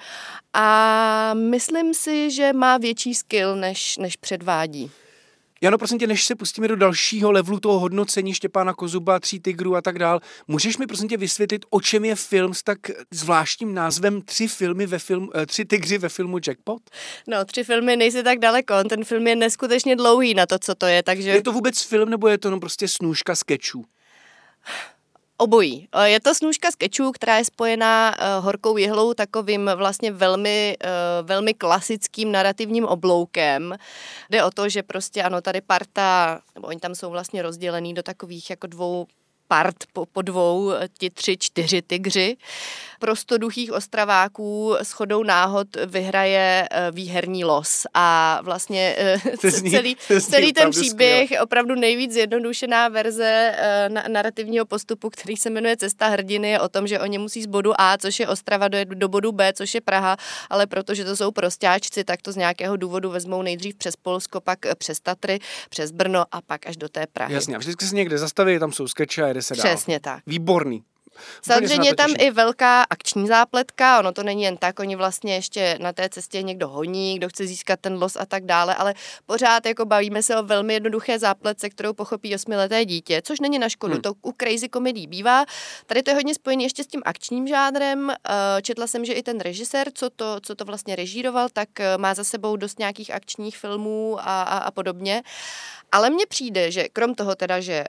a 0.52 1.34
myslím 1.34 1.94
si, 1.94 2.30
že 2.30 2.52
má 2.52 2.78
větší 2.78 3.14
skill, 3.14 3.56
než, 3.56 3.98
než 3.98 4.16
předvádí. 4.16 4.90
Jano, 5.62 5.78
prosím 5.78 5.98
tě, 5.98 6.06
než 6.06 6.24
se 6.24 6.34
pustíme 6.34 6.68
do 6.68 6.76
dalšího 6.76 7.32
levelu 7.32 7.60
toho 7.60 7.78
hodnocení 7.78 8.34
Štěpána 8.34 8.74
Kozuba, 8.74 9.20
Tří 9.20 9.40
tigrů 9.40 9.76
a 9.76 9.82
tak 9.82 9.98
dál, 9.98 10.20
můžeš 10.48 10.78
mi 10.78 10.86
prosím 10.86 11.08
tě 11.08 11.16
vysvětlit, 11.16 11.64
o 11.70 11.80
čem 11.80 12.04
je 12.04 12.14
film 12.14 12.54
s 12.54 12.62
tak 12.62 12.78
zvláštním 13.10 13.74
názvem 13.74 14.22
Tři 14.22 14.48
filmy 14.48 14.86
ve 14.86 14.98
filmu, 14.98 15.30
eh, 15.36 15.46
Tři 15.46 15.64
tygři 15.64 15.98
ve 15.98 16.08
filmu 16.08 16.38
Jackpot? 16.46 16.82
No, 17.28 17.44
tři 17.44 17.64
filmy 17.64 17.96
nejsi 17.96 18.22
tak 18.22 18.38
daleko, 18.38 18.74
ten 18.88 19.04
film 19.04 19.26
je 19.26 19.36
neskutečně 19.36 19.96
dlouhý 19.96 20.34
na 20.34 20.46
to, 20.46 20.58
co 20.58 20.74
to 20.74 20.86
je, 20.86 21.02
takže... 21.02 21.30
Je 21.30 21.42
to 21.42 21.52
vůbec 21.52 21.82
film, 21.82 22.10
nebo 22.10 22.28
je 22.28 22.38
to 22.38 22.50
no 22.50 22.60
prostě 22.60 22.88
snůžka 22.88 23.34
sketchů? 23.34 23.84
Obojí. 25.36 25.88
Eh, 25.92 26.08
je 26.08 26.20
to 26.20 26.34
snůžka 26.34 26.70
skečů, 26.70 27.12
která 27.12 27.38
je 27.38 27.44
spojená 27.44 28.16
uh, 28.18 28.44
horkou 28.44 28.76
jehlou 28.76 29.14
takovým 29.14 29.70
vlastně 29.74 30.12
velmi, 30.12 30.76
uh, 30.84 31.28
velmi 31.28 31.54
klasickým 31.54 32.32
narrativním 32.32 32.84
obloukem. 32.84 33.74
Jde 34.30 34.44
o 34.44 34.50
to, 34.50 34.68
že 34.68 34.82
prostě 34.82 35.22
ano, 35.22 35.40
tady 35.40 35.60
parta, 35.60 36.40
nebo 36.54 36.66
oni 36.66 36.80
tam 36.80 36.94
jsou 36.94 37.10
vlastně 37.10 37.42
rozdělený 37.42 37.94
do 37.94 38.02
takových 38.02 38.50
jako 38.50 38.66
dvou 38.66 39.06
part 39.48 39.76
po, 39.92 40.06
po 40.06 40.22
dvou, 40.22 40.72
ti 40.98 41.10
tři, 41.10 41.36
čtyři 41.36 41.82
tygři. 41.82 42.36
Prostoduchých 43.02 43.72
ostraváků 43.72 44.76
s 44.82 44.92
chodou 44.92 45.22
náhod 45.22 45.68
vyhraje 45.86 46.68
eh, 46.70 46.90
výherní 46.90 47.44
los 47.44 47.86
a 47.94 48.38
vlastně 48.42 48.94
eh, 48.98 49.50
zní, 49.50 49.70
celý, 49.70 49.96
celý 50.30 50.52
ten 50.52 50.70
příběh, 50.70 51.24
skvěl. 51.24 51.42
opravdu 51.42 51.74
nejvíc 51.74 52.12
zjednodušená 52.12 52.88
verze 52.88 53.54
eh, 53.56 53.88
na, 53.88 54.04
narrativního 54.08 54.66
postupu, 54.66 55.10
který 55.10 55.36
se 55.36 55.50
jmenuje 55.50 55.76
Cesta 55.76 56.08
hrdiny, 56.08 56.50
je 56.50 56.60
o 56.60 56.68
tom, 56.68 56.86
že 56.86 57.00
oni 57.00 57.18
musí 57.18 57.42
z 57.42 57.46
bodu 57.46 57.72
A, 57.78 57.98
což 57.98 58.20
je 58.20 58.28
Ostrava, 58.28 58.68
dojet 58.68 58.88
do 58.88 59.08
bodu 59.08 59.32
B, 59.32 59.52
což 59.52 59.74
je 59.74 59.80
Praha, 59.80 60.16
ale 60.50 60.66
protože 60.66 61.04
to 61.04 61.16
jsou 61.16 61.30
prostáčci, 61.30 62.04
tak 62.04 62.22
to 62.22 62.32
z 62.32 62.36
nějakého 62.36 62.76
důvodu 62.76 63.10
vezmou 63.10 63.42
nejdřív 63.42 63.74
přes 63.74 63.96
Polsko, 63.96 64.40
pak 64.40 64.58
přes 64.78 65.00
Tatry, 65.00 65.38
přes 65.68 65.90
Brno 65.90 66.24
a 66.32 66.40
pak 66.42 66.66
až 66.66 66.76
do 66.76 66.88
té 66.88 67.06
Prahy. 67.06 67.34
Jasně, 67.34 67.56
a 67.56 67.58
vždycky 67.58 67.86
se 67.86 67.94
někde 67.94 68.18
zastaví, 68.18 68.58
tam 68.58 68.72
jsou 68.72 68.88
skeče 68.88 69.22
a 69.22 69.28
jede 69.28 69.42
se 69.42 69.54
Přesně 69.54 70.00
tak. 70.00 70.22
Výborný. 70.26 70.82
Samozřejmě 71.42 71.88
je 71.88 71.96
tam 71.96 72.10
i 72.18 72.30
velká 72.30 72.82
akční 72.82 73.26
zápletka, 73.26 73.98
ono 73.98 74.12
to 74.12 74.22
není 74.22 74.42
jen 74.42 74.56
tak, 74.56 74.80
oni 74.80 74.96
vlastně 74.96 75.34
ještě 75.34 75.78
na 75.80 75.92
té 75.92 76.08
cestě 76.08 76.42
někdo 76.42 76.68
honí, 76.68 77.16
kdo 77.16 77.28
chce 77.28 77.46
získat 77.46 77.80
ten 77.80 78.02
los 78.02 78.16
a 78.16 78.26
tak 78.26 78.44
dále, 78.44 78.74
ale 78.74 78.94
pořád 79.26 79.66
jako 79.66 79.84
bavíme 79.84 80.22
se 80.22 80.36
o 80.36 80.42
velmi 80.42 80.74
jednoduché 80.74 81.18
zápletce, 81.18 81.70
kterou 81.70 81.92
pochopí 81.92 82.34
osmileté 82.34 82.84
dítě, 82.84 83.22
což 83.24 83.40
není 83.40 83.58
na 83.58 83.68
škodu, 83.68 83.92
hmm. 83.92 84.02
to 84.02 84.12
u 84.22 84.32
crazy 84.32 84.68
komedí 84.68 85.06
bývá. 85.06 85.44
Tady 85.86 86.02
to 86.02 86.10
je 86.10 86.14
hodně 86.14 86.34
spojený 86.34 86.64
ještě 86.64 86.84
s 86.84 86.86
tím 86.86 87.02
akčním 87.04 87.46
žádrem. 87.46 88.10
Eh, 88.10 88.62
četla 88.62 88.86
jsem, 88.86 89.04
že 89.04 89.12
i 89.12 89.22
ten 89.22 89.40
režisér, 89.40 89.88
co 89.94 90.10
to, 90.10 90.40
co 90.40 90.54
to 90.54 90.64
vlastně 90.64 90.96
režíroval, 90.96 91.48
tak 91.52 91.80
eh, 91.80 91.98
má 91.98 92.14
za 92.14 92.24
sebou 92.24 92.56
dost 92.56 92.78
nějakých 92.78 93.10
akčních 93.10 93.58
filmů 93.58 94.16
a, 94.20 94.42
a, 94.42 94.58
a 94.58 94.70
podobně. 94.70 95.22
Ale 95.92 96.10
mně 96.10 96.26
přijde, 96.26 96.70
že 96.70 96.88
krom 96.88 97.14
toho 97.14 97.34
teda, 97.34 97.60
že 97.60 97.84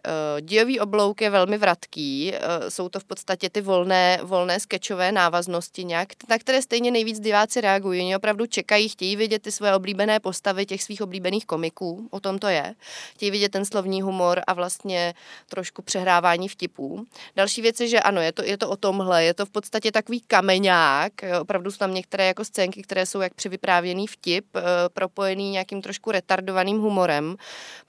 uh, 0.60 0.82
oblouk 0.82 1.22
je 1.22 1.30
velmi 1.30 1.58
vratký, 1.58 2.32
uh, 2.34 2.70
jsou 2.70 2.90
to 2.90 3.00
v 3.00 3.04
podstatě 3.14 3.50
ty 3.50 3.62
volné, 3.62 4.20
volné 4.24 4.60
skečové 4.60 5.12
návaznosti 5.12 5.84
nějak, 5.84 6.10
na 6.30 6.38
které 6.38 6.62
stejně 6.62 6.92
nejvíc 6.92 7.20
diváci 7.20 7.62
reagují. 7.62 8.02
Oni 8.02 8.16
opravdu 8.16 8.46
čekají, 8.46 8.90
chtějí 8.90 9.16
vidět 9.16 9.42
ty 9.42 9.52
své 9.52 9.76
oblíbené 9.76 10.20
postavy 10.20 10.66
těch 10.66 10.84
svých 10.84 11.02
oblíbených 11.02 11.46
komiků, 11.46 12.08
o 12.12 12.20
tom 12.20 12.40
to 12.40 12.48
je. 12.48 12.76
Chtějí 13.14 13.32
vidět 13.32 13.52
ten 13.52 13.66
slovní 13.66 14.02
humor 14.02 14.42
a 14.48 14.54
vlastně 14.54 15.14
trošku 15.50 15.82
přehrávání 15.82 16.50
vtipů. 16.50 17.06
Další 17.36 17.62
věc 17.62 17.80
je, 17.80 17.88
že 17.88 18.00
ano, 18.00 18.22
je 18.22 18.32
to, 18.32 18.44
je 18.44 18.58
to 18.58 18.70
o 18.70 18.78
tomhle, 18.78 19.24
je 19.24 19.34
to 19.34 19.46
v 19.46 19.50
podstatě 19.50 19.92
takový 19.92 20.22
kameňák, 20.22 21.14
opravdu 21.42 21.72
jsou 21.72 21.78
tam 21.78 21.94
některé 21.94 22.26
jako 22.26 22.46
scénky, 22.46 22.82
které 22.82 23.06
jsou 23.06 23.22
jak 23.22 23.34
při 23.34 23.50
vyprávěný 23.50 24.08
vtip, 24.08 24.46
uh, 24.56 24.62
propojený 24.94 25.52
nějakým 25.52 25.82
trošku 25.82 26.12
retardovaným 26.12 26.80
humorem 26.80 27.36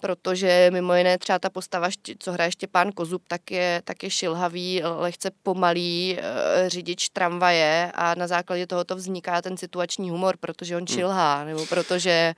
protože 0.01 0.71
mimo 0.73 0.95
jiné 0.95 1.19
třeba 1.19 1.39
ta 1.39 1.51
postava, 1.51 1.89
co 2.19 2.33
hraje 2.33 2.53
Štěpán 2.53 2.93
Kozub, 2.93 3.23
tak 3.29 3.51
je, 3.51 3.83
tak 3.85 4.03
je 4.03 4.11
šilhavý, 4.11 4.83
lehce 5.15 5.31
pomalý 5.43 6.19
e, 6.19 6.71
řidič 6.71 7.09
tramvaje 7.09 7.93
a 7.95 8.15
na 8.15 8.27
základě 8.27 8.67
tohoto 8.67 8.97
vzniká 8.97 9.43
ten 9.43 9.57
situační 9.57 10.11
humor, 10.11 10.37
protože 10.41 10.77
on 10.77 10.85
hmm. 10.89 10.97
šilhá, 10.97 11.45
nebo 11.45 11.67
protože 11.67 12.35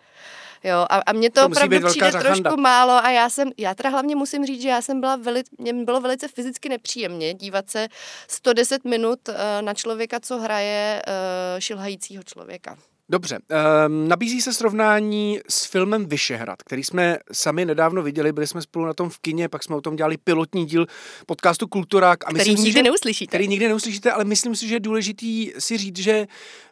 Jo, 0.64 0.86
a, 0.90 1.02
a 1.06 1.12
mě 1.12 1.30
to, 1.30 1.40
to 1.40 1.46
opravdu 1.46 1.86
přijde 1.88 2.10
trošku 2.10 2.28
handa. 2.28 2.56
málo 2.56 2.92
a 2.92 3.10
já 3.10 3.30
jsem, 3.30 3.50
já 3.58 3.74
teda 3.74 3.90
hlavně 3.90 4.16
musím 4.16 4.46
říct, 4.46 4.62
že 4.62 4.68
já 4.68 4.82
jsem 4.82 5.00
byla 5.00 5.16
veli, 5.16 5.42
mě 5.58 5.72
bylo 5.72 6.00
velice 6.00 6.28
fyzicky 6.28 6.68
nepříjemně 6.68 7.34
dívat 7.34 7.70
se 7.70 7.88
110 8.28 8.84
minut 8.84 9.28
uh, 9.28 9.34
na 9.60 9.74
člověka, 9.74 10.20
co 10.20 10.38
hraje 10.38 11.02
uh, 11.06 11.60
šilhajícího 11.60 12.22
člověka. 12.22 12.76
Dobře, 13.08 13.38
um, 13.38 14.08
nabízí 14.08 14.42
se 14.42 14.52
srovnání 14.52 15.40
s 15.48 15.64
filmem 15.64 16.06
Vyšehrad, 16.06 16.62
který 16.62 16.84
jsme 16.84 17.18
sami 17.32 17.64
nedávno 17.64 18.02
viděli, 18.02 18.32
byli 18.32 18.46
jsme 18.46 18.62
spolu 18.62 18.86
na 18.86 18.94
tom 18.94 19.10
v 19.10 19.18
kině, 19.18 19.48
pak 19.48 19.62
jsme 19.62 19.76
o 19.76 19.80
tom 19.80 19.96
dělali 19.96 20.16
pilotní 20.16 20.66
díl 20.66 20.86
podcastu 21.26 21.66
Kulturák. 21.66 22.24
A 22.24 22.32
který 22.34 22.50
nikdy 22.50 22.62
si, 22.62 22.72
že, 22.72 22.82
neuslyšíte. 22.82 23.28
Který 23.28 23.48
nikdy 23.48 23.68
neuslyšíte, 23.68 24.12
ale 24.12 24.24
myslím 24.24 24.56
si, 24.56 24.68
že 24.68 24.74
je 24.74 24.80
důležitý 24.80 25.52
si 25.58 25.78
říct, 25.78 25.98
že 25.98 26.26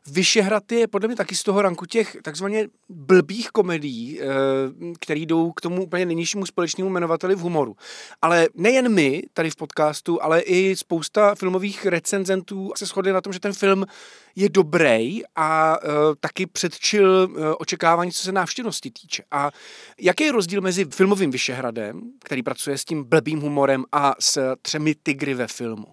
Vyšehrad 0.07 0.73
je 0.73 0.87
podle 0.87 1.09
mě 1.09 1.17
taky 1.17 1.37
z 1.37 1.43
toho 1.43 1.63
ranku 1.63 1.87
těch 1.87 2.17
takzvaně 2.23 2.69
blbých 2.89 3.51
komedií, 3.51 4.21
eh, 4.21 4.27
které 5.01 5.21
jdou 5.21 5.53
k 5.53 5.61
tomu 5.61 5.83
úplně 5.83 6.07
nejnižšímu 6.07 6.47
společnému 6.47 6.91
jmenovateli 6.91 7.35
v 7.35 7.39
humoru. 7.39 7.77
Ale 8.23 8.49
nejen 8.55 8.95
my 8.95 9.23
tady 9.35 9.51
v 9.51 9.57
podcastu, 9.57 10.23
ale 10.23 10.41
i 10.41 10.77
spousta 10.77 11.35
filmových 11.35 11.87
recenzentů 11.87 12.73
se 12.77 12.87
shodli 12.87 13.13
na 13.13 13.21
tom, 13.21 13.33
že 13.33 13.41
ten 13.41 13.53
film 13.53 13.85
je 14.37 14.49
dobrý 14.49 15.23
a 15.37 15.79
uh, 15.85 15.91
taky 16.21 16.47
předčil 16.47 17.29
uh, 17.31 17.55
očekávání, 17.59 18.13
co 18.13 18.23
se 18.23 18.33
návštěvnosti 18.33 18.91
týče. 18.91 19.23
A 19.31 19.51
jaký 20.01 20.25
je 20.25 20.33
rozdíl 20.33 20.61
mezi 20.61 20.85
filmovým 20.85 21.31
Vyšehradem, 21.31 22.03
který 22.25 22.43
pracuje 22.43 22.79
s 22.79 22.85
tím 22.85 23.05
blbým 23.05 23.41
humorem, 23.41 23.85
a 23.93 24.15
s 24.21 24.57
třemi 24.63 24.95
tygry 24.95 25.35
ve 25.35 25.47
filmu? 25.47 25.87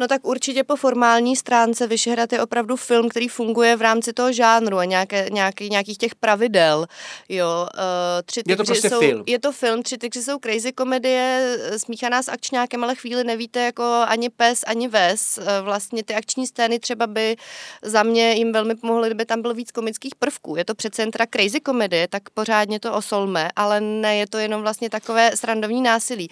No 0.00 0.08
tak 0.08 0.26
určitě 0.26 0.64
po 0.64 0.76
formální 0.76 1.36
stránce 1.36 1.86
Vyšehrad 1.86 2.32
je 2.32 2.42
opravdu 2.42 2.76
film, 2.76 3.08
který 3.08 3.28
funguje 3.28 3.76
v 3.76 3.82
rámci 3.82 4.12
toho 4.12 4.32
žánru 4.32 4.78
a 4.78 4.84
nějaké, 4.84 5.26
nějaký, 5.30 5.70
nějakých 5.70 5.98
těch 5.98 6.14
pravidel. 6.14 6.86
Jo, 7.28 7.68
uh, 7.74 7.82
tři 8.24 8.42
je 8.48 8.56
to 8.56 8.64
prostě 8.64 8.90
jsou, 8.90 8.98
film. 8.98 9.24
Je 9.26 9.38
to 9.38 9.52
film, 9.52 9.82
tři 9.82 9.98
tygři 9.98 10.22
jsou 10.22 10.38
crazy 10.38 10.72
komedie, 10.72 11.56
eh, 11.60 11.78
smíchaná 11.78 12.22
s 12.22 12.28
akčňákem, 12.28 12.84
ale 12.84 12.94
chvíli 12.94 13.24
nevíte 13.24 13.60
jako 13.60 14.04
ani 14.06 14.30
pes, 14.30 14.64
ani 14.66 14.88
ves. 14.88 15.38
Uh, 15.38 15.44
vlastně 15.64 16.04
ty 16.04 16.14
akční 16.14 16.46
scény 16.46 16.78
třeba 16.78 17.06
by 17.06 17.36
za 17.82 18.02
mě 18.02 18.32
jim 18.32 18.52
velmi 18.52 18.74
pomohly, 18.74 19.08
kdyby 19.08 19.24
tam 19.24 19.42
bylo 19.42 19.54
víc 19.54 19.70
komických 19.70 20.14
prvků. 20.14 20.56
Je 20.56 20.64
to 20.64 20.74
přece 20.74 21.02
jen 21.02 21.10
teda 21.10 21.26
crazy 21.34 21.60
komedie, 21.60 22.08
tak 22.08 22.30
pořádně 22.30 22.80
to 22.80 22.94
osolme, 22.94 23.48
ale 23.56 23.80
ne, 23.80 24.16
je 24.16 24.26
to 24.26 24.38
jenom 24.38 24.62
vlastně 24.62 24.90
takové 24.90 25.30
srandovní 25.34 25.82
násilí. 25.82 26.28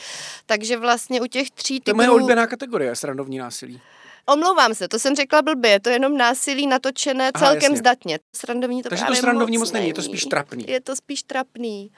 Takže 0.46 0.76
vlastně 0.76 1.20
u 1.20 1.26
těch 1.26 1.50
tří 1.50 1.80
tygrů... 1.80 1.84
To 1.84 2.02
je 2.02 2.06
moje 2.06 2.10
oblíbená 2.10 2.46
kategorie, 2.46 2.96
srandovní 2.96 3.38
násilí 3.38 3.57
násilí. 3.58 3.80
Omlouvám 4.26 4.74
se, 4.74 4.88
to 4.88 4.98
jsem 4.98 5.16
řekla 5.16 5.42
blbě, 5.42 5.70
je 5.70 5.80
to 5.80 5.90
jenom 5.90 6.16
násilí 6.16 6.66
natočené 6.66 7.30
Aha, 7.34 7.46
celkem 7.46 7.62
jasně. 7.62 7.76
zdatně. 7.76 8.18
Srandovní 8.36 8.82
to 8.82 8.88
Takže 8.88 9.04
to 9.04 9.14
srandovní 9.14 9.58
moc 9.58 9.72
není, 9.72 9.88
je 9.88 9.94
to 9.94 10.02
spíš 10.02 10.24
trapný. 10.24 10.64
Je 10.68 10.80
to 10.80 10.96
spíš 10.96 11.22
trapný. 11.22 11.90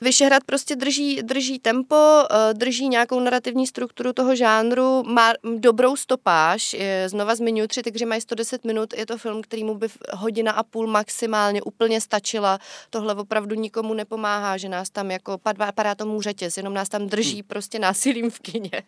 Vyšehrad 0.00 0.44
prostě 0.44 0.76
drží, 0.76 1.22
drží 1.22 1.58
tempo, 1.58 1.96
eh, 1.96 2.54
drží 2.54 2.88
nějakou 2.88 3.20
narrativní 3.20 3.66
strukturu 3.66 4.12
toho 4.12 4.36
žánru, 4.36 5.02
má 5.02 5.32
dobrou 5.58 5.96
stopáž. 5.96 6.76
Znova 7.06 7.34
zmiňuji 7.34 7.68
tři 7.68 7.82
tygři 7.82 8.04
mají 8.04 8.20
110 8.20 8.64
minut, 8.64 8.94
je 8.94 9.06
to 9.06 9.18
film, 9.18 9.42
kterýmu 9.42 9.74
by 9.74 9.88
hodina 10.12 10.52
a 10.52 10.62
půl 10.62 10.86
maximálně 10.86 11.62
úplně 11.62 12.00
stačila. 12.00 12.58
Tohle 12.90 13.14
opravdu 13.14 13.54
nikomu 13.54 13.94
nepomáhá, 13.94 14.56
že 14.56 14.68
nás 14.68 14.90
tam 14.90 15.10
jako 15.10 15.38
padá 15.74 15.94
tomu 15.94 16.22
řetěz, 16.22 16.56
jenom 16.56 16.74
nás 16.74 16.88
tam 16.88 17.06
drží 17.06 17.34
hmm. 17.34 17.48
prostě 17.48 17.78
násilím 17.78 18.30
v 18.30 18.38
kině. 18.38 18.82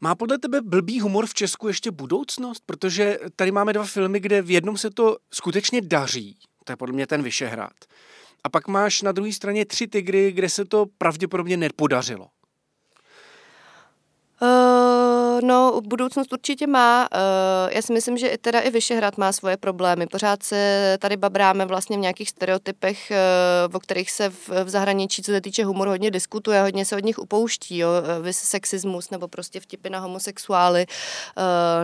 Má 0.00 0.14
podle 0.14 0.38
tebe 0.38 0.60
blbý 0.60 1.00
humor 1.00 1.26
v 1.26 1.34
Česku 1.34 1.68
ještě 1.68 1.90
budoucnost? 1.90 2.62
Protože 2.66 3.18
tady 3.36 3.50
máme 3.50 3.72
dva 3.72 3.84
filmy, 3.84 4.20
kde 4.20 4.42
v 4.42 4.50
jednom 4.50 4.76
se 4.76 4.90
to 4.90 5.16
skutečně 5.32 5.80
daří. 5.80 6.38
To 6.64 6.72
je 6.72 6.76
podle 6.76 6.94
mě 6.94 7.06
ten 7.06 7.22
Vyšehrad. 7.22 7.72
A 8.44 8.48
pak 8.48 8.68
máš 8.68 9.02
na 9.02 9.12
druhé 9.12 9.32
straně 9.32 9.64
tři 9.64 9.86
tygry, 9.86 10.32
kde 10.32 10.48
se 10.48 10.64
to 10.64 10.86
pravděpodobně 10.98 11.56
nepodařilo. 11.56 12.28
Uh, 14.42 15.03
no, 15.40 15.80
budoucnost 15.86 16.32
určitě 16.32 16.66
má. 16.66 17.08
Uh, 17.14 17.72
já 17.72 17.82
si 17.82 17.92
myslím, 17.92 18.18
že 18.18 18.38
teda 18.40 18.60
i 18.60 18.70
Vyšehrad 18.70 19.18
má 19.18 19.32
svoje 19.32 19.56
problémy. 19.56 20.06
Pořád 20.06 20.42
se 20.42 20.98
tady 21.00 21.16
babráme 21.16 21.66
vlastně 21.66 21.96
v 21.96 22.00
nějakých 22.00 22.28
stereotypech, 22.28 23.12
uh, 23.68 23.76
o 23.76 23.80
kterých 23.80 24.10
se 24.10 24.30
v, 24.30 24.48
v 24.64 24.68
zahraničí, 24.68 25.22
co 25.22 25.32
se 25.32 25.40
týče 25.40 25.64
humoru, 25.64 25.90
hodně 25.90 26.10
diskutuje, 26.10 26.62
hodně 26.62 26.84
se 26.84 26.96
od 26.96 27.04
nich 27.04 27.18
upouští. 27.18 27.78
Jo? 27.78 27.88
Vys 28.22 28.38
sexismus 28.38 29.10
nebo 29.10 29.28
prostě 29.28 29.60
vtipy 29.60 29.90
na 29.90 29.98
homosexuály 29.98 30.86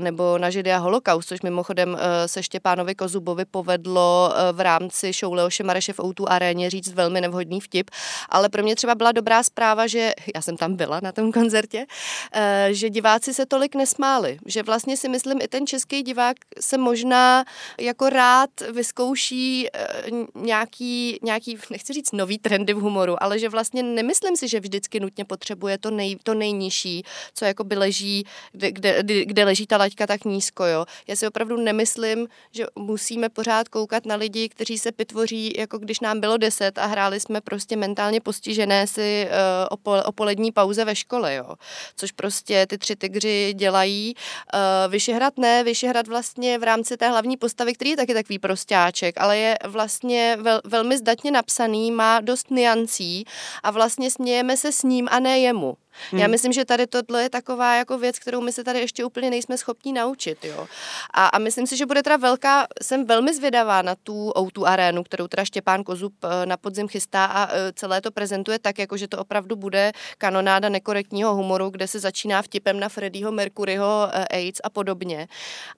nebo 0.01 0.39
na 0.39 0.51
židy 0.51 0.73
a 0.73 0.79
holokaust, 0.79 1.29
což 1.29 1.41
mimochodem 1.41 1.99
se 2.27 2.43
Štěpánovi 2.43 2.95
Kozubovi 2.95 3.45
povedlo 3.45 4.35
v 4.53 4.61
rámci 4.61 5.13
show 5.13 5.33
Leoše 5.33 5.65
Mareše 5.65 5.93
v 5.93 6.01
Outu 6.01 6.31
aréně 6.31 6.71
říct 6.71 6.93
velmi 6.93 7.21
nevhodný 7.21 7.61
vtip. 7.61 7.91
Ale 8.29 8.49
pro 8.49 8.63
mě 8.63 8.77
třeba 8.77 8.95
byla 8.95 9.13
dobrá 9.13 9.43
zpráva, 9.43 9.87
že 9.87 10.13
já 10.35 10.43
jsem 10.43 10.57
tam 10.57 10.77
byla 10.77 11.01
na 11.03 11.13
tom 11.13 11.33
koncertě, 11.33 11.87
Eh, 12.33 12.69
že 12.71 12.91
diváci 12.91 13.35
se 13.35 13.40
tolik 13.47 13.75
nesmáli. 13.75 14.39
Že 14.47 14.63
vlastně 14.63 14.97
si 14.97 15.09
myslím, 15.09 15.39
i 15.43 15.49
ten 15.49 15.67
český 15.67 16.03
divák 16.03 16.37
se 16.61 16.79
možná 16.79 17.45
jako 17.81 18.11
rád 18.11 18.51
vyzkouší 18.73 19.67
eh, 19.75 19.89
nějaký, 20.35 21.19
nějaký, 21.23 21.59
nechci 21.71 21.93
říct 21.93 22.13
nový 22.13 22.39
trendy 22.39 22.73
v 22.73 22.81
humoru, 22.81 23.23
ale 23.23 23.39
že 23.39 23.49
vlastně 23.49 23.83
nemyslím 23.83 24.37
si, 24.37 24.49
že 24.49 24.61
vždycky 24.61 25.01
nutně 25.01 25.25
potřebuje 25.25 25.79
to, 25.79 25.91
nej, 25.91 26.17
to 26.23 26.35
nejnižší, 26.35 27.03
co 27.35 27.45
jako 27.45 27.65
by 27.65 27.77
leží, 27.77 28.25
kde, 28.53 28.73
kde, 28.73 29.25
kde 29.25 29.45
leží 29.45 29.67
ta 29.67 29.77
laťka 29.77 30.07
tak 30.07 30.25
nízko. 30.25 30.65
Jo. 30.65 30.87
Já 31.07 31.17
si 31.17 31.27
opravdu 31.27 31.57
nemyslím, 31.57 32.29
že 32.51 32.67
musíme 32.77 33.29
pořád 33.29 33.69
koukat 33.69 34.07
na 34.07 34.17
lidi, 34.17 34.49
kteří 34.49 34.79
se 34.79 34.93
pitvoří, 34.93 35.53
jako 35.59 35.79
když 35.79 36.01
nám 36.01 36.21
bylo 36.21 36.37
deset 36.37 36.79
a 36.79 36.87
hráli 36.87 37.21
jsme 37.21 37.41
prostě 37.41 37.77
mentálně 37.77 38.21
postižené 38.21 38.87
si 38.87 39.29
uh, 39.29 39.67
o, 39.71 39.77
pol, 39.77 40.03
o 40.05 40.13
polední 40.13 40.53
pauze 40.53 40.85
ve 40.85 40.97
škole, 40.97 41.35
jo. 41.35 41.55
Což 41.97 42.13
prostě 42.13 42.67
ty 42.67 42.79
tři 42.79 42.97
tygři 42.97 43.30
dělají. 43.55 44.15
Uh, 44.15 44.93
Vyšehrad 44.93 45.39
ne, 45.39 45.65
Vyšehrad 45.65 46.09
vlastně 46.09 46.59
v 46.59 46.63
rámci 46.63 46.97
té 46.97 47.09
hlavní 47.09 47.37
postavy, 47.37 47.75
který 47.75 47.91
je 47.91 47.97
taky 47.97 48.15
takový 48.15 48.39
prostáček, 48.39 49.21
ale 49.21 49.39
je 49.39 49.59
vlastně 49.65 50.37
vel, 50.41 50.61
velmi 50.65 50.99
zdatně 50.99 51.31
napsaný, 51.31 51.91
má 51.91 52.21
dost 52.21 52.51
niancí 52.51 53.25
a 53.63 53.71
vlastně 53.71 54.11
smějeme 54.11 54.57
se 54.57 54.73
s 54.73 54.83
ním 54.83 55.09
a 55.11 55.21
ne 55.21 55.39
jemu. 55.39 55.77
Hmm. 56.11 56.21
Já 56.21 56.29
myslím, 56.29 56.53
že 56.53 56.65
tady 56.65 56.87
tohle 56.87 57.23
je 57.23 57.31
taková 57.31 57.75
jako 57.75 57.99
věc, 57.99 58.19
kterou 58.19 58.41
my 58.41 58.53
se 58.53 58.65
tady 58.65 58.79
ještě 58.79 59.05
úplně 59.05 59.31
nejsme 59.31 59.59
schopni 59.59 59.93
naučit. 59.93 60.45
Jo. 60.45 60.67
A, 61.15 61.27
a 61.27 61.39
myslím 61.39 61.67
si, 61.67 61.77
že 61.77 61.87
bude 61.87 62.03
teda 62.03 62.17
velká, 62.17 62.67
jsem 62.83 63.07
velmi 63.07 63.35
zvědavá 63.35 63.83
na 63.83 63.95
tu 63.95 64.31
o 64.31 64.65
arénu, 64.65 65.03
kterou 65.03 65.29
teda 65.29 65.45
Štěpán 65.45 65.85
Kozub 65.85 66.13
eh, 66.25 66.47
na 66.47 66.57
podzim 66.57 66.89
chystá 66.89 67.25
a 67.25 67.49
eh, 67.53 67.73
celé 67.73 68.01
to 68.01 68.11
prezentuje 68.11 68.59
tak, 68.59 68.79
jako 68.79 68.97
že 68.97 69.09
to 69.09 69.19
opravdu 69.19 69.57
bude 69.57 69.93
kanonáda 70.19 70.69
nekorektního 70.69 71.35
humoru, 71.35 71.71
kde 71.71 71.89
se 71.89 72.01
začíná 72.01 72.43
vtipem 72.43 72.81
na 72.81 72.89
Freddieho 72.89 73.33
Mercuryho 73.33 74.09
eh, 74.13 74.25
AIDS 74.25 74.61
a 74.65 74.71
podobně. 74.71 75.29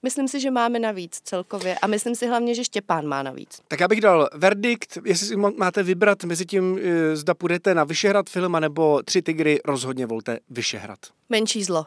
Myslím 0.03 0.27
si, 0.27 0.39
že 0.39 0.51
máme 0.51 0.79
navíc 0.79 1.19
celkově 1.23 1.75
a 1.81 1.87
myslím 1.87 2.15
si 2.15 2.27
hlavně, 2.27 2.55
že 2.55 2.63
Štěpán 2.63 3.07
má 3.07 3.23
navíc. 3.23 3.61
Tak 3.67 3.79
já 3.79 3.87
bych 3.87 4.01
dal 4.01 4.29
verdikt, 4.33 4.97
jestli 5.05 5.27
si 5.27 5.35
máte 5.35 5.83
vybrat 5.83 6.23
mezi 6.23 6.45
tím, 6.45 6.79
zda 7.13 7.33
půjdete 7.33 7.75
na 7.75 7.83
Vyšehrad 7.83 8.29
film 8.29 8.57
nebo 8.59 9.03
Tři 9.03 9.21
tygry 9.21 9.59
rozhodně 9.65 10.02
volte 10.05 10.39
Vyšehrad. 10.49 10.99
Menší 11.29 11.63
zlo. 11.63 11.85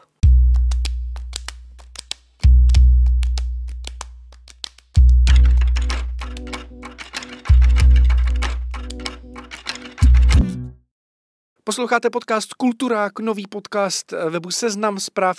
Posloucháte 11.67 12.09
podcast 12.09 12.53
Kulturák, 12.53 13.19
nový 13.19 13.47
podcast 13.47 14.13
webu 14.29 14.51
Seznam 14.51 14.99
zpráv 14.99 15.37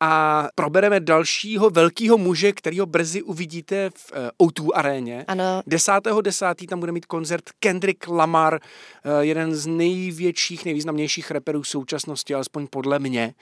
a 0.00 0.44
probereme 0.54 1.00
dalšího 1.00 1.70
velkého 1.70 2.18
muže, 2.18 2.52
kterýho 2.52 2.86
brzy 2.86 3.22
uvidíte 3.22 3.90
v 3.90 4.12
eh, 4.14 4.30
O2 4.42 4.70
aréně. 4.74 5.24
Ano. 5.28 5.62
10.10. 5.68 6.22
10. 6.22 6.46
tam 6.68 6.80
bude 6.80 6.92
mít 6.92 7.06
koncert 7.06 7.44
Kendrick 7.58 8.08
Lamar, 8.08 8.54
eh, 8.54 9.24
jeden 9.24 9.54
z 9.54 9.66
největších, 9.66 10.64
nejvýznamnějších 10.64 11.30
reperů 11.30 11.64
současnosti, 11.64 12.34
alespoň 12.34 12.66
podle 12.66 12.98
mě. 12.98 13.34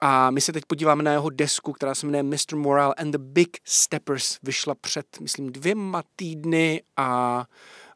A 0.00 0.30
my 0.30 0.40
se 0.40 0.52
teď 0.52 0.64
podíváme 0.66 1.02
na 1.02 1.12
jeho 1.12 1.30
desku, 1.30 1.72
která 1.72 1.94
se 1.94 2.06
jmenuje 2.06 2.22
Mr. 2.22 2.56
Morale 2.56 2.94
and 2.94 3.10
the 3.10 3.18
Big 3.18 3.56
Steppers. 3.64 4.38
Vyšla 4.42 4.74
před, 4.74 5.06
myslím, 5.20 5.52
dvěma 5.52 6.02
týdny 6.16 6.82
a 6.96 7.44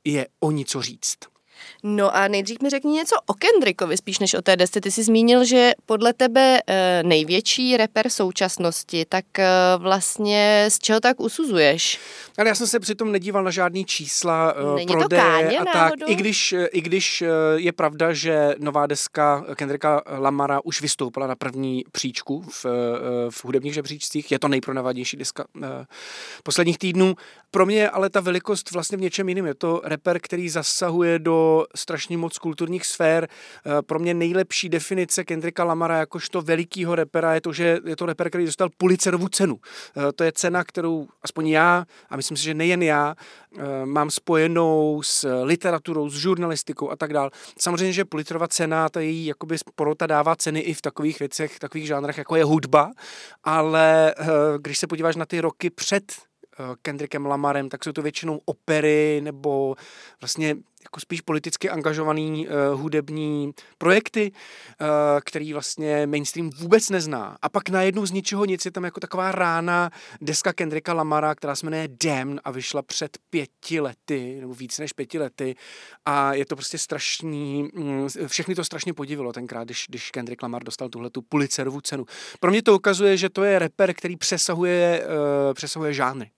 je 0.05 0.27
o 0.41 0.51
něco 0.51 0.83
říct. 0.83 1.34
No 1.83 2.17
a 2.17 2.29
nejdřív 2.29 2.61
mi 2.63 2.71
řekni 2.71 2.93
něco 2.93 3.17
o 3.27 3.35
Kendrickovi, 3.35 3.97
spíš 3.97 4.19
než 4.19 4.35
o 4.35 4.43
té 4.43 4.57
desce. 4.57 4.81
Ty 4.81 4.91
jsi 4.91 5.03
zmínil, 5.03 5.45
že 5.45 5.73
podle 5.87 6.13
tebe 6.13 6.59
e, 6.67 7.03
největší 7.03 7.77
reper 7.77 8.11
současnosti, 8.11 9.07
tak 9.09 9.39
e, 9.39 9.47
vlastně 9.79 10.67
z 10.69 10.79
čeho 10.79 11.01
tak 11.01 11.21
usuzuješ? 11.21 12.01
Ale 12.39 12.49
já 12.49 12.55
jsem 12.55 12.67
se 12.67 12.81
přitom 12.81 13.13
nedíval 13.13 13.45
na 13.45 13.51
žádný 13.51 13.85
čísla 13.85 14.55
uh, 14.55 14.75
Není 14.75 14.87
prodeje 14.87 15.23
to 15.23 15.29
káně, 15.29 15.59
a 15.59 15.65
tak. 15.65 15.75
Náhodou? 15.75 16.07
I 16.09 16.15
když, 16.15 16.55
I 16.73 16.81
když 16.81 17.25
je 17.57 17.73
pravda, 17.73 18.13
že 18.13 18.55
nová 18.59 18.87
deska 18.87 19.45
Kendricka 19.55 20.03
Lamara 20.07 20.61
už 20.65 20.81
vystoupila 20.81 21.27
na 21.27 21.37
první 21.37 21.85
příčku 21.93 22.43
v, 22.43 22.67
v 23.31 23.45
hudebních 23.45 23.75
žebříčcích, 23.75 24.33
je 24.33 24.39
to 24.39 24.49
nejpronavadější 24.49 25.17
deska 25.17 25.45
posledních 26.43 26.79
týdnů. 26.79 27.15
Pro 27.51 27.67
mě 27.67 27.91
ale 27.91 28.11
ta 28.11 28.21
velikost 28.21 28.71
vlastně 28.71 28.99
v 28.99 29.01
něčem 29.01 29.29
jiném. 29.29 29.47
Je 29.47 29.55
to 29.55 29.81
reper, 29.85 30.19
který 30.21 30.49
zasahuje 30.49 31.19
do 31.19 31.54
strašně 31.75 32.19
moc 32.19 32.39
kulturních 32.39 32.87
sfér. 32.87 33.29
Uh, 33.29 33.73
pro 33.83 33.99
mě 33.99 34.15
nejlepší 34.15 34.69
definice 34.69 35.25
Kendricka 35.25 35.65
Lamara 35.65 35.99
jakožto 35.99 36.43
velikýho 36.43 36.95
repera 36.95 37.35
je 37.35 37.41
to, 37.41 37.53
že 37.53 37.79
je 37.85 37.97
to 37.97 38.07
reper, 38.07 38.29
který 38.29 38.45
dostal 38.47 38.69
Pulitzerovu 38.77 39.29
cenu. 39.29 39.55
Uh, 39.55 40.03
to 40.17 40.25
je 40.25 40.33
cena, 40.33 40.65
kterou 40.65 41.07
aspoň 41.23 41.49
já 41.49 41.85
a 42.11 42.17
myslím 42.17 42.37
si, 42.37 42.45
že 42.45 42.55
nejen 42.55 42.83
já, 42.83 43.15
mám 43.85 44.11
spojenou 44.11 45.03
s 45.05 45.43
literaturou, 45.43 46.09
s 46.09 46.15
žurnalistikou 46.15 46.91
a 46.91 46.97
tak 46.97 47.13
dál. 47.13 47.31
Samozřejmě, 47.59 47.93
že 47.93 48.05
Pulitzerova 48.05 48.49
cena, 48.49 48.89
ta 48.89 49.01
její 49.01 49.27
jakoby 49.27 49.57
porota 49.75 50.07
dává 50.07 50.37
ceny 50.37 50.61
i 50.61 50.75
v 50.75 50.83
takových 50.83 51.19
věcech, 51.19 51.59
takových 51.59 51.87
žánrech, 51.87 52.19
jako 52.19 52.37
je 52.37 52.45
hudba, 52.45 52.93
ale 53.45 54.15
když 54.59 54.79
se 54.79 54.87
podíváš 54.87 55.17
na 55.17 55.27
ty 55.27 55.41
roky 55.41 55.71
před 55.71 56.13
Kendrickem 56.83 57.27
Lamarem, 57.27 57.69
tak 57.69 57.85
jsou 57.85 57.93
to 57.93 58.03
většinou 58.03 58.41
opery 58.45 59.21
nebo 59.25 59.75
vlastně 60.21 60.57
jako 60.85 61.01
spíš 61.01 61.21
politicky 61.21 61.71
angažovaný 61.71 62.49
uh, 62.49 62.81
hudební 62.81 63.53
projekty, 63.79 64.33
uh, 64.33 64.87
který 65.25 65.53
vlastně 65.53 66.07
mainstream 66.07 66.51
vůbec 66.51 66.91
nezná. 66.91 67.39
A 67.43 67.49
pak 67.49 67.69
najednou 67.69 68.07
z 68.07 68.11
ničeho 68.11 68.45
nic 68.45 68.65
je 68.65 68.71
tam 68.71 68.85
jako 68.85 69.01
taková 69.01 69.33
rána 69.33 69.91
deska 70.21 70.53
Kendricka 70.53 70.93
Lamara, 70.93 71.35
která 71.35 71.57
se 71.57 71.67
jmenuje 71.67 71.89
Damn 72.05 72.39
a 72.45 72.51
vyšla 72.51 72.83
před 72.83 73.19
pěti 73.31 73.81
lety, 73.81 74.37
nebo 74.41 74.55
víc 74.55 74.79
než 74.79 74.93
pěti 74.93 75.19
lety. 75.19 75.55
A 76.05 76.35
je 76.35 76.47
to 76.47 76.57
prostě 76.57 76.79
strašný, 76.79 77.71
mm, 77.75 78.09
všechny 78.27 78.55
to 78.55 78.65
strašně 78.65 78.95
podivilo 78.95 79.33
tenkrát, 79.33 79.65
když, 79.65 79.87
když 79.89 80.11
Kendrick 80.11 80.43
Lamar 80.43 80.65
dostal 80.65 80.89
tuhle 80.89 81.11
tu 81.11 81.23
Pulitzerovu 81.23 81.81
cenu. 81.81 82.05
Pro 82.41 82.51
mě 82.51 82.63
to 82.63 82.75
ukazuje, 82.75 83.17
že 83.17 83.29
to 83.29 83.45
je 83.45 83.59
rapper, 83.59 83.95
který 83.95 84.17
přesahuje, 84.17 85.07
uh, 85.07 85.55
přesahuje 85.55 85.95
žánry. 85.95 86.31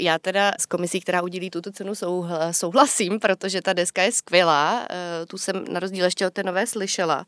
Já 0.00 0.18
teda 0.18 0.52
s 0.58 0.66
komisí, 0.66 1.00
která 1.00 1.22
udělí 1.22 1.50
tuto 1.50 1.72
cenu, 1.72 1.92
souhlasím, 2.50 3.20
protože 3.20 3.62
ta 3.62 3.72
deska 3.72 4.02
je 4.02 4.12
skvělá. 4.12 4.86
Eh, 4.90 5.26
tu 5.26 5.38
jsem 5.38 5.64
na 5.70 5.80
rozdíl 5.80 6.04
ještě 6.04 6.26
od 6.26 6.34
té 6.34 6.42
nové 6.42 6.66
slyšela 6.66 7.26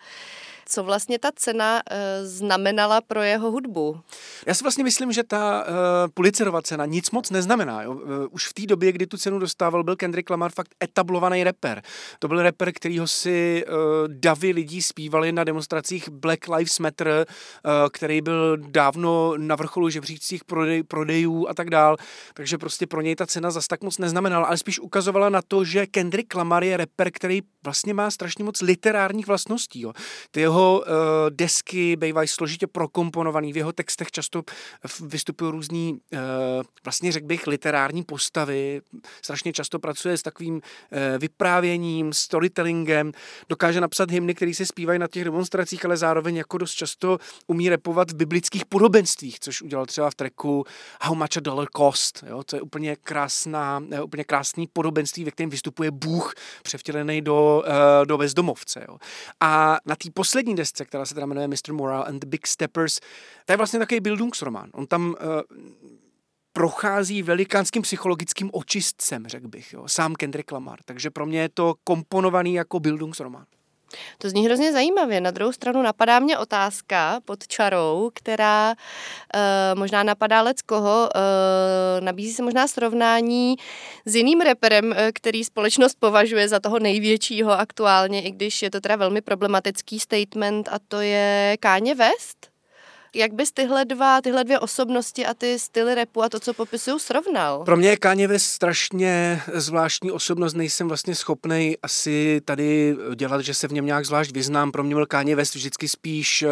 co 0.69 0.85
vlastně 0.85 1.19
ta 1.19 1.31
cena 1.37 1.83
uh, 1.91 1.97
znamenala 2.23 3.01
pro 3.01 3.23
jeho 3.23 3.51
hudbu. 3.51 4.01
Já 4.47 4.55
si 4.55 4.65
vlastně 4.65 4.85
myslím, 4.85 5.13
že 5.13 5.23
ta 5.23 5.65
uh, 5.69 5.75
Pulitzerova 6.15 6.63
cena 6.63 6.87
nic 6.87 7.11
moc 7.11 7.31
neznamená. 7.31 7.83
Jo? 7.83 7.93
Uh, 7.93 8.01
už 8.31 8.47
v 8.47 8.55
té 8.55 8.67
době, 8.67 8.93
kdy 8.93 9.07
tu 9.07 9.17
cenu 9.17 9.39
dostával, 9.39 9.85
byl 9.85 9.97
Kendrick 9.97 10.31
Lamar 10.31 10.51
fakt 10.51 10.75
etablovaný 10.85 11.45
rapper. 11.45 11.83
To 12.19 12.29
byl 12.29 12.43
rapper, 12.43 12.73
kterýho 12.73 13.07
si 13.07 13.65
uh, 13.69 13.75
davy 14.09 14.51
lidí 14.51 14.83
zpívali 14.83 15.33
na 15.33 15.45
demonstracích 15.45 16.09
Black 16.09 16.49
Lives 16.49 16.79
Matter, 16.79 17.09
uh, 17.09 17.73
který 17.93 18.21
byl 18.21 18.57
dávno 18.57 19.35
na 19.37 19.57
vrcholu 19.57 19.89
žebřících 19.89 20.45
prodej, 20.45 20.83
prodejů 20.83 21.49
a 21.49 21.55
tak 21.55 21.71
dál. 21.71 21.97
Takže 22.35 22.59
prostě 22.59 22.87
pro 22.87 23.01
něj 23.01 23.17
ta 23.17 23.27
cena 23.27 23.51
zas 23.51 23.67
tak 23.67 23.83
moc 23.83 23.99
neznamenala, 23.99 24.47
ale 24.47 24.57
spíš 24.57 24.81
ukazovala 24.81 25.29
na 25.29 25.43
to, 25.49 25.65
že 25.65 25.87
Kendrick 25.87 26.35
Lamar 26.35 26.65
je 26.65 26.77
rapper, 26.77 27.11
který 27.13 27.43
vlastně 27.67 27.95
má 27.95 28.11
strašně 28.11 28.45
moc 28.45 28.61
literárních 28.61 29.27
vlastností. 29.27 29.81
Jo. 29.81 29.93
Ty 30.31 30.41
jeho 30.41 30.81
uh, 30.81 30.87
desky 31.31 31.97
bývají 31.97 32.29
složitě 32.29 32.67
prokomponovaný, 32.67 33.53
v 33.53 33.57
jeho 33.57 33.73
textech 33.73 34.11
často 34.11 34.43
vystupují 35.01 35.53
různý, 35.53 35.93
uh, 35.93 36.19
vlastně 36.85 37.13
řekl 37.13 37.27
bych, 37.27 37.47
literární 37.47 38.03
postavy, 38.03 38.81
strašně 39.23 39.53
často 39.53 39.79
pracuje 39.79 40.19
s 40.19 40.23
takovým 40.23 40.55
uh, 40.55 40.61
vyprávěním, 41.19 42.13
storytellingem, 42.13 43.13
dokáže 43.49 43.81
napsat 43.81 44.11
hymny, 44.11 44.35
které 44.35 44.55
se 44.55 44.67
zpívají 44.67 44.99
na 44.99 45.09
těch 45.09 45.25
demonstracích, 45.25 45.85
ale 45.85 45.97
zároveň 45.97 46.37
jako 46.37 46.59
dost 46.59 46.73
často 46.73 47.19
umí 47.47 47.69
repovat 47.69 48.11
v 48.11 48.17
biblických 48.17 48.67
podobenstvích, 48.67 49.41
což 49.41 49.63
udělal 49.63 49.87
třeba 49.87 50.11
v 50.11 50.15
treku 50.15 50.65
How 51.03 51.15
Much 51.15 51.37
a 51.37 51.41
Dollar 51.41 51.69
Cost, 51.77 52.25
jo? 52.29 52.45
to 52.45 52.57
je 52.57 52.63
úplně 52.63 52.97
krásná, 52.97 53.83
úplně 54.05 54.25
krásný 54.25 54.67
podobenství, 54.73 55.25
ve 55.25 55.31
kterém 55.31 55.51
vystupuje 55.51 55.91
Bůh 55.91 56.35
převtělený 56.63 57.23
do, 57.23 57.56
uh, 57.59 58.07
do 58.07 58.19
bezdomovce. 58.19 58.85
Jo? 58.89 58.99
A 59.41 59.79
na 59.87 59.97
té 59.97 60.11
poslední 60.15 60.55
desce, 60.57 60.85
která 60.85 61.07
se 61.07 61.15
teda 61.15 61.27
jmenuje 61.27 61.49
Mr. 61.49 61.73
Morale 61.73 62.05
and 62.05 62.19
the 62.19 62.27
Big 62.27 62.47
Steppers, 62.47 63.01
to 63.45 63.53
je 63.53 63.57
vlastně 63.57 63.79
takový 63.79 64.01
Bildungsromán. 64.01 64.71
On 64.73 64.87
tam 64.87 65.09
uh, 65.09 65.15
prochází 66.53 67.23
velikánským 67.23 67.83
psychologickým 67.83 68.51
očistcem, 68.53 69.27
řekl 69.27 69.49
bych, 69.49 69.73
jo, 69.73 69.89
sám 69.89 70.15
Kendrick 70.15 70.53
Lamar. 70.53 70.79
Takže 70.85 71.11
pro 71.11 71.27
mě 71.27 71.41
je 71.41 71.49
to 71.49 71.75
komponovaný 71.85 72.55
jako 72.55 72.81
Bildungsromán. 72.81 73.47
To 74.19 74.31
zní 74.31 74.47
hrozně 74.47 74.73
zajímavě. 74.73 75.21
Na 75.21 75.31
druhou 75.31 75.53
stranu 75.53 75.83
napadá 75.83 76.19
mě 76.19 76.39
otázka 76.39 77.21
pod 77.25 77.47
čarou, 77.47 78.11
která 78.15 78.75
uh, 78.75 79.79
možná 79.79 80.03
napadá 80.03 80.43
lec 80.43 80.63
koho. 80.63 81.09
Uh, 81.15 82.05
nabízí 82.05 82.33
se 82.33 82.43
možná 82.43 82.69
srovnání 82.69 83.57
s 84.05 84.15
jiným 84.15 84.41
reperem, 84.41 84.91
uh, 84.91 84.97
který 85.15 85.45
společnost 85.45 85.97
považuje 86.01 86.49
za 86.49 86.61
toho 86.61 86.79
největšího 86.79 87.53
aktuálně, 87.53 88.23
i 88.23 88.31
když 88.31 88.63
je 88.63 88.71
to 88.71 88.81
teda 88.81 88.97
velmi 88.97 89.21
problematický 89.21 90.01
statement 90.01 90.69
a 90.69 90.79
to 90.89 91.01
je 91.01 91.57
Káně 91.61 91.95
West. 91.95 92.56
Jak 93.17 93.33
bys 93.33 93.53
tyhle 93.53 93.85
dva, 93.85 94.21
tyhle 94.23 94.45
dvě 94.45 94.59
osobnosti 94.59 95.27
a 95.27 95.35
ty 95.35 95.59
styly 95.59 95.95
repu 95.95 96.23
a 96.23 96.29
to, 96.29 96.41
co 96.41 96.55
popisují, 96.55 97.01
srovnal? 97.01 97.65
Pro 97.65 97.77
mě 97.77 97.89
je 97.89 97.97
Kanye 97.97 98.29
West 98.29 98.47
strašně 98.47 99.43
zvláštní 99.55 100.11
osobnost, 100.11 100.55
nejsem 100.55 100.89
vlastně 100.89 101.15
schopný 101.15 101.77
asi 101.83 102.41
tady 102.45 102.97
dělat, 103.15 103.41
že 103.41 103.55
se 103.55 103.69
v 103.69 103.73
něm 103.73 103.87
nějak 103.87 104.07
zvlášť 104.07 104.33
vyznám. 104.33 104.73
Pro 104.73 104.83
mě 104.83 104.95
byl 104.95 105.07
Kanye 105.07 105.37
West 105.37 105.55
vždycky 105.55 105.89
spíš 105.89 106.43
uh, 106.43 106.51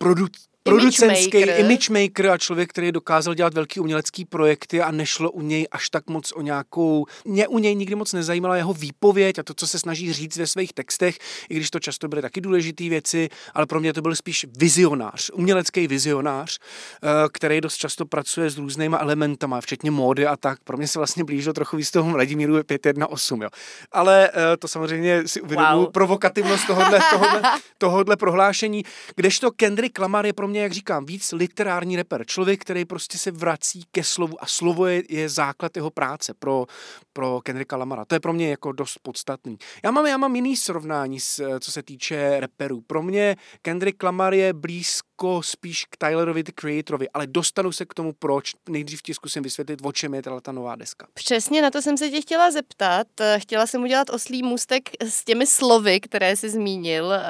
produ- 0.00 0.28
producentský 0.64 1.38
image 1.38 1.88
maker 1.88 2.26
a 2.26 2.38
člověk, 2.38 2.70
který 2.70 2.92
dokázal 2.92 3.34
dělat 3.34 3.54
velký 3.54 3.80
umělecký 3.80 4.24
projekty 4.24 4.82
a 4.82 4.90
nešlo 4.90 5.30
u 5.30 5.40
něj 5.40 5.66
až 5.70 5.90
tak 5.90 6.10
moc 6.10 6.32
o 6.32 6.42
nějakou, 6.42 7.06
mě 7.24 7.48
u 7.48 7.58
něj 7.58 7.74
nikdy 7.74 7.94
moc 7.94 8.12
nezajímala 8.12 8.56
jeho 8.56 8.74
výpověď 8.74 9.38
a 9.38 9.42
to, 9.42 9.54
co 9.54 9.66
se 9.66 9.78
snaží 9.78 10.12
říct 10.12 10.36
ve 10.36 10.46
svých 10.46 10.72
textech, 10.72 11.18
i 11.48 11.54
když 11.54 11.70
to 11.70 11.80
často 11.80 12.08
byly 12.08 12.22
taky 12.22 12.40
důležité 12.40 12.88
věci, 12.88 13.28
ale 13.54 13.66
pro 13.66 13.80
mě 13.80 13.92
to 13.92 14.02
byl 14.02 14.16
spíš 14.16 14.46
vizionář, 14.58 15.30
umělecký 15.34 15.86
vizionář, 15.86 16.58
eh, 17.02 17.08
který 17.32 17.60
dost 17.60 17.76
často 17.76 18.06
pracuje 18.06 18.50
s 18.50 18.58
různýma 18.58 18.98
elementama, 18.98 19.60
včetně 19.60 19.90
módy 19.90 20.26
a 20.26 20.36
tak. 20.36 20.58
Pro 20.64 20.76
mě 20.76 20.88
se 20.88 20.98
vlastně 20.98 21.24
blížilo 21.24 21.52
trochu 21.52 21.76
víc 21.76 21.90
toho 21.90 22.12
Vladimíru 22.12 22.64
518, 22.64 23.42
jo. 23.42 23.48
Ale 23.92 24.30
eh, 24.34 24.56
to 24.56 24.68
samozřejmě 24.68 25.28
si 25.28 25.40
uvědomuji 25.40 25.84
wow. 25.84 25.92
provokativnost 25.92 26.66
tohohle, 26.66 27.00
tohohle, 27.10 27.42
tohohle 27.78 28.16
prohlášení, 28.16 28.84
kdežto 29.16 29.50
Kendrick 29.50 29.98
Lamar 29.98 30.26
je 30.26 30.32
pro 30.32 30.48
mě 30.48 30.53
mě, 30.54 30.62
jak 30.62 30.72
říkám, 30.72 31.06
víc 31.06 31.32
literární 31.32 31.96
reper. 31.96 32.26
Člověk, 32.26 32.60
který 32.60 32.84
prostě 32.84 33.18
se 33.18 33.30
vrací 33.30 33.82
ke 33.90 34.04
slovu 34.04 34.42
a 34.42 34.46
slovo 34.46 34.86
je, 34.86 35.02
je 35.08 35.28
základ 35.28 35.76
jeho 35.76 35.90
práce 35.90 36.34
pro, 36.34 36.66
pro 37.12 37.40
Kendricka 37.40 37.76
Lamara. 37.76 38.04
To 38.04 38.14
je 38.14 38.20
pro 38.20 38.32
mě 38.32 38.50
jako 38.50 38.72
dost 38.72 38.98
podstatný. 39.02 39.58
Já 39.84 39.90
mám, 39.90 40.06
já 40.06 40.16
mám 40.16 40.36
jiný 40.36 40.56
srovnání, 40.56 41.20
s, 41.20 41.58
co 41.60 41.72
se 41.72 41.82
týče 41.82 42.40
reperů. 42.40 42.80
Pro 42.80 43.02
mě 43.02 43.36
Kendrick 43.62 44.02
Lamar 44.02 44.34
je 44.34 44.52
blízko 44.52 45.13
daleko 45.24 45.42
spíš 45.42 45.84
k 45.84 45.96
Tylerovi, 45.96 46.42
the 46.42 46.52
creatorovi, 46.54 47.08
ale 47.14 47.26
dostanu 47.26 47.72
se 47.72 47.84
k 47.84 47.94
tomu, 47.94 48.12
proč. 48.12 48.52
Nejdřív 48.68 49.02
ti 49.02 49.14
zkusím 49.14 49.42
vysvětlit, 49.42 49.80
o 49.82 49.92
čem 49.92 50.14
je 50.14 50.22
ta 50.42 50.52
nová 50.52 50.76
deska. 50.76 51.06
Přesně 51.14 51.62
na 51.62 51.70
to 51.70 51.82
jsem 51.82 51.96
se 51.96 52.10
tě 52.10 52.20
chtěla 52.20 52.50
zeptat. 52.50 53.06
Chtěla 53.38 53.66
jsem 53.66 53.82
udělat 53.82 54.10
oslý 54.10 54.42
můstek 54.42 54.90
s 55.00 55.24
těmi 55.24 55.46
slovy, 55.46 56.00
které 56.00 56.36
jsi 56.36 56.50
zmínil. 56.50 57.12
Eh, 57.12 57.22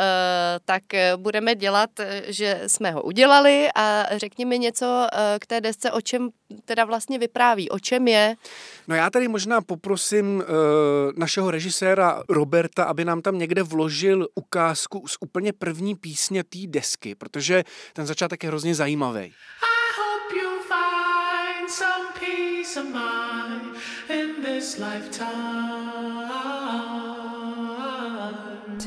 tak 0.64 0.82
budeme 1.16 1.54
dělat, 1.54 1.90
že 2.26 2.62
jsme 2.66 2.90
ho 2.90 3.02
udělali 3.02 3.68
a 3.74 4.06
řekni 4.18 4.44
mi 4.44 4.58
něco 4.58 5.06
eh, 5.12 5.38
k 5.38 5.46
té 5.46 5.60
desce, 5.60 5.92
o 5.92 6.00
čem 6.00 6.30
teda 6.64 6.84
vlastně 6.84 7.18
vypráví, 7.18 7.70
o 7.70 7.78
čem 7.78 8.08
je. 8.08 8.34
No 8.88 8.94
já 8.94 9.10
tady 9.10 9.28
možná 9.28 9.60
poprosím 9.60 10.36
uh, 10.36 10.42
našeho 11.16 11.50
režiséra 11.50 12.22
Roberta, 12.28 12.84
aby 12.84 13.04
nám 13.04 13.22
tam 13.22 13.38
někde 13.38 13.62
vložil 13.62 14.28
ukázku 14.34 15.08
z 15.08 15.16
úplně 15.20 15.52
první 15.52 15.94
písně 15.94 16.44
té 16.44 16.58
desky, 16.66 17.14
protože 17.14 17.64
ten 17.92 18.06
začátek 18.06 18.42
je 18.42 18.48
hrozně 18.48 18.74
zajímavý. 18.74 19.34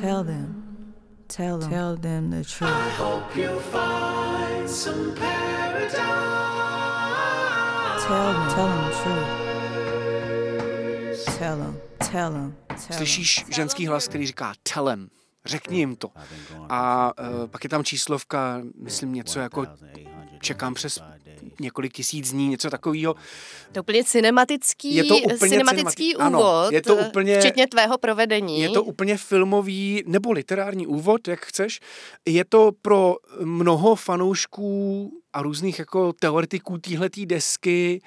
Tell 0.01 0.23
them, 0.23 0.93
tell 1.27 1.57
them, 1.57 1.69
tell 1.69 1.97
them 1.97 2.29
the 2.29 2.43
truth. 2.43 2.71
I 2.71 2.89
hope 2.97 3.35
you 3.35 3.59
find 3.59 4.69
some 4.69 5.11
paradise. 5.15 5.97
Tell 8.07 8.33
them, 8.33 8.49
tell 8.55 8.67
them 8.67 8.89
the 8.89 8.93
truth. 9.03 9.47
Tell 11.39 11.57
them, 11.57 11.77
tell 12.11 12.31
them. 12.31 12.55
Slyšíš 12.91 13.45
ženský 13.49 13.87
hlas, 13.87 14.07
který 14.07 14.27
říká 14.27 14.53
tell 14.73 14.85
them. 14.85 15.09
Řekni 15.47 15.77
jim 15.77 15.95
to. 15.95 16.09
A 16.69 17.11
uh, 17.19 17.47
pak 17.47 17.63
je 17.63 17.69
tam 17.69 17.83
číslovka, 17.83 18.61
myslím 18.79 19.13
něco 19.13 19.39
jako 19.39 19.65
čekám 20.41 20.73
přes 20.73 20.99
několik 21.59 21.93
tisíc 21.93 22.31
dní, 22.31 22.47
něco 22.47 22.69
takového. 22.69 23.15
To 23.71 23.79
úplně 23.79 24.03
cinematický, 24.03 24.95
je 24.95 25.03
to 25.03 25.17
úplně 25.17 25.49
cinematický 25.49 26.13
cinemati- 26.15 26.27
úvod, 26.29 26.43
ano, 26.43 26.67
je 26.71 26.81
to 26.81 26.95
úplně, 26.95 27.39
včetně 27.39 27.67
tvého 27.67 27.97
provedení. 27.97 28.59
Je 28.59 28.69
to 28.69 28.83
úplně 28.83 29.17
filmový 29.17 30.03
nebo 30.05 30.31
literární 30.31 30.87
úvod, 30.87 31.27
jak 31.27 31.45
chceš. 31.45 31.79
Je 32.25 32.45
to 32.45 32.71
pro 32.81 33.15
mnoho 33.43 33.95
fanoušků 33.95 35.11
a 35.33 35.41
různých 35.41 35.79
jako 35.79 36.13
teoretiků 36.13 36.77
téhletý 36.77 37.25
desky 37.25 38.01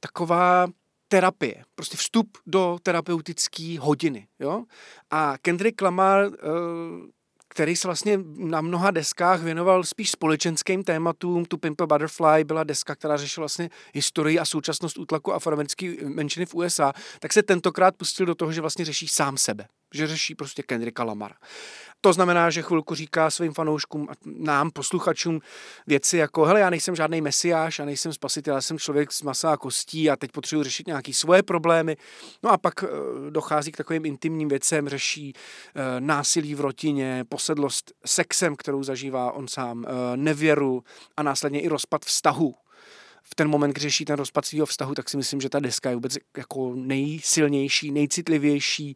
taková 0.00 0.66
terapie, 1.08 1.64
prostě 1.74 1.96
vstup 1.96 2.38
do 2.46 2.78
terapeutické 2.82 3.76
hodiny. 3.80 4.28
Jo? 4.38 4.64
A 5.10 5.34
Kendrick 5.42 5.82
Lamar 5.82 6.26
uh, 6.26 6.32
který 7.48 7.76
se 7.76 7.88
vlastně 7.88 8.18
na 8.36 8.60
mnoha 8.60 8.90
deskách 8.90 9.42
věnoval 9.42 9.84
spíš 9.84 10.10
společenským 10.10 10.84
tématům. 10.84 11.44
Tu 11.44 11.58
Pimp 11.58 11.80
a 11.80 11.86
Butterfly 11.86 12.44
byla 12.44 12.64
deska, 12.64 12.94
která 12.94 13.16
řešila 13.16 13.42
vlastně 13.42 13.70
historii 13.94 14.38
a 14.38 14.44
současnost 14.44 14.98
útlaku 14.98 15.32
afroamerické 15.32 15.94
menšiny 16.04 16.46
v 16.46 16.54
USA, 16.54 16.92
tak 17.20 17.32
se 17.32 17.42
tentokrát 17.42 17.96
pustil 17.96 18.26
do 18.26 18.34
toho, 18.34 18.52
že 18.52 18.60
vlastně 18.60 18.84
řeší 18.84 19.08
sám 19.08 19.36
sebe, 19.36 19.66
že 19.94 20.06
řeší 20.06 20.34
prostě 20.34 20.62
Kendricka 20.62 21.04
Lamara. 21.04 21.34
To 22.00 22.12
znamená, 22.12 22.50
že 22.50 22.62
chvilku 22.62 22.94
říká 22.94 23.30
svým 23.30 23.52
fanouškům 23.52 24.08
a 24.10 24.12
nám, 24.24 24.70
posluchačům, 24.70 25.40
věci 25.86 26.16
jako, 26.16 26.44
hele, 26.44 26.60
já 26.60 26.70
nejsem 26.70 26.96
žádný 26.96 27.20
mesiáš, 27.20 27.78
já 27.78 27.84
nejsem 27.84 28.12
spasitel, 28.12 28.54
já 28.54 28.60
jsem 28.60 28.78
člověk 28.78 29.12
z 29.12 29.22
masa 29.22 29.52
a 29.52 29.56
kostí 29.56 30.10
a 30.10 30.16
teď 30.16 30.32
potřebuji 30.32 30.62
řešit 30.62 30.86
nějaké 30.86 31.12
svoje 31.12 31.42
problémy. 31.42 31.96
No 32.42 32.50
a 32.50 32.58
pak 32.58 32.82
e, 32.82 32.86
dochází 33.30 33.72
k 33.72 33.76
takovým 33.76 34.06
intimním 34.06 34.48
věcem, 34.48 34.88
řeší 34.88 35.32
e, 35.32 36.00
násilí 36.00 36.54
v 36.54 36.60
rodině, 36.60 37.24
posedlost 37.28 37.92
sexem, 38.06 38.56
kterou 38.56 38.82
zažívá 38.82 39.32
on 39.32 39.48
sám, 39.48 39.84
e, 39.84 40.16
nevěru 40.16 40.84
a 41.16 41.22
následně 41.22 41.60
i 41.60 41.68
rozpad 41.68 42.04
vztahu 42.04 42.54
v 43.22 43.34
ten 43.34 43.48
moment, 43.48 43.70
kdy 43.70 43.80
řeší 43.80 44.04
ten 44.04 44.16
rozpad 44.16 44.44
svého 44.44 44.66
vztahu, 44.66 44.94
tak 44.94 45.08
si 45.08 45.16
myslím, 45.16 45.40
že 45.40 45.48
ta 45.48 45.60
deska 45.60 45.88
je 45.88 45.94
vůbec 45.94 46.18
jako 46.36 46.72
nejsilnější, 46.74 47.90
nejcitlivější 47.90 48.94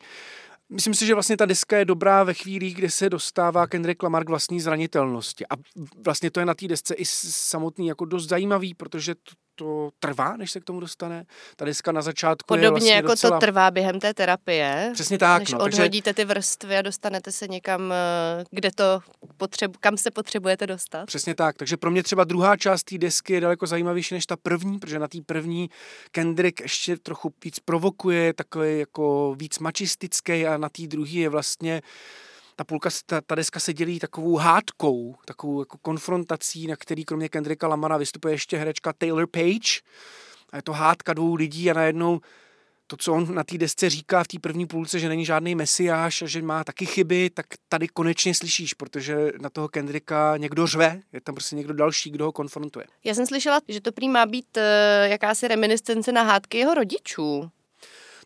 Myslím 0.73 0.95
si, 0.95 1.07
že 1.07 1.15
vlastně 1.15 1.37
ta 1.37 1.47
deska 1.47 1.79
je 1.79 1.85
dobrá 1.85 2.25
ve 2.25 2.35
chvíli, 2.35 2.71
kdy 2.71 2.91
se 2.91 3.11
dostává 3.11 3.67
Kendrick 3.67 4.03
Lamar 4.03 4.25
k 4.25 4.29
vlastní 4.29 4.61
zranitelnosti. 4.61 5.45
A 5.47 5.57
vlastně 6.05 6.31
to 6.31 6.41
je 6.41 6.47
na 6.47 6.55
té 6.55 6.69
desce 6.69 6.95
i 6.95 7.05
samotný 7.05 7.87
jako 7.87 8.05
dost 8.05 8.29
zajímavý, 8.29 8.75
protože 8.75 9.15
to, 9.15 9.33
to 9.61 9.91
trvá, 9.99 10.37
než 10.37 10.51
se 10.51 10.61
k 10.61 10.65
tomu 10.65 10.81
dostane. 10.81 11.25
Ta 11.57 11.65
deska 11.65 11.93
na 11.93 12.03
začátku 12.03 12.47
Podobně 12.47 12.67
je 12.67 12.71
vlastně 12.71 12.93
jako 12.93 13.09
docela... 13.09 13.37
to 13.37 13.47
trvá 13.47 13.71
během 13.71 14.01
té 14.01 14.15
terapie. 14.15 14.91
Přesně 14.95 15.19
tak. 15.19 15.41
Než 15.41 15.53
no, 15.53 15.59
odhodíte 15.59 16.15
takže... 16.15 16.27
ty 16.27 16.35
vrstvy 16.35 16.77
a 16.77 16.83
dostanete 16.83 17.33
se 17.33 17.49
někam, 17.49 17.93
eh, 17.93 18.45
kde 18.51 18.71
to 18.71 19.01
potřebu, 19.37 19.75
kam 19.81 19.97
se 19.97 20.11
potřebujete 20.11 20.67
dostat. 20.67 21.07
Přesně 21.07 21.35
tak. 21.35 21.57
Takže 21.57 21.77
pro 21.77 21.91
mě 21.91 22.03
třeba 22.03 22.25
druhá 22.25 22.57
část 22.57 22.83
té 22.83 22.99
desky 22.99 23.33
je 23.33 23.41
daleko 23.41 23.67
zajímavější 23.67 24.15
než 24.15 24.27
ta 24.27 24.37
první, 24.37 24.79
protože 24.79 24.99
na 24.99 25.09
té 25.09 25.19
první 25.27 25.71
Kendrick 26.11 26.61
ještě 26.61 26.97
trochu 26.97 27.33
víc 27.45 27.59
provokuje, 27.59 28.33
takový 28.33 28.79
jako 28.79 29.35
víc 29.39 29.59
mačistický 29.59 30.47
a 30.47 30.57
na 30.57 30.69
té 30.69 30.87
druhé 30.87 31.11
je 31.11 31.29
vlastně 31.29 31.83
ta 32.61 32.65
půlka, 32.65 32.91
ta, 33.07 33.21
ta 33.21 33.35
deska 33.35 33.61
se 33.61 33.73
dělí 33.73 33.99
takovou 33.99 34.37
hádkou, 34.37 35.17
takovou 35.25 35.61
jako 35.61 35.79
konfrontací, 35.79 36.67
na 36.67 36.77
který 36.77 37.05
kromě 37.05 37.29
Kendricka 37.29 37.69
Lamara 37.69 37.97
vystupuje 37.97 38.35
ještě 38.35 38.57
herečka 38.57 38.93
Taylor 38.93 39.27
Page. 39.27 39.81
A 40.53 40.57
je 40.57 40.63
to 40.63 40.73
hádka 40.73 41.15
dvou 41.15 41.35
lidí 41.35 41.71
a 41.71 41.75
najednou 41.75 42.21
to, 42.87 42.97
co 42.97 43.13
on 43.13 43.35
na 43.35 43.45
té 43.45 43.59
desce 43.59 43.91
říká 43.91 44.25
v 44.25 44.29
té 44.29 44.39
první 44.39 44.67
půlce, 44.67 44.99
že 44.99 45.09
není 45.09 45.25
žádný 45.25 45.55
mesiáš 45.55 46.23
a 46.23 46.27
že 46.27 46.43
má 46.43 46.65
taky 46.65 46.87
chyby, 46.87 47.31
tak 47.31 47.47
tady 47.69 47.89
konečně 47.89 48.35
slyšíš, 48.35 48.75
protože 48.75 49.33
na 49.41 49.51
toho 49.51 49.69
Kendricka 49.69 50.37
někdo 50.37 50.67
řve, 50.67 51.01
je 51.13 51.21
tam 51.21 51.35
prostě 51.35 51.57
někdo 51.57 51.75
další, 51.75 52.11
kdo 52.11 52.25
ho 52.25 52.33
konfrontuje. 52.33 52.87
Já 53.05 53.15
jsem 53.15 53.27
slyšela, 53.27 53.61
že 53.69 53.81
to 53.81 53.93
prý 53.93 54.09
má 54.09 54.27
být 54.27 54.57
uh, 54.57 54.63
jakási 55.11 55.49
reminiscence 55.49 56.13
na 56.13 56.23
hádky 56.23 56.59
jeho 56.59 56.75
rodičů. 56.75 57.51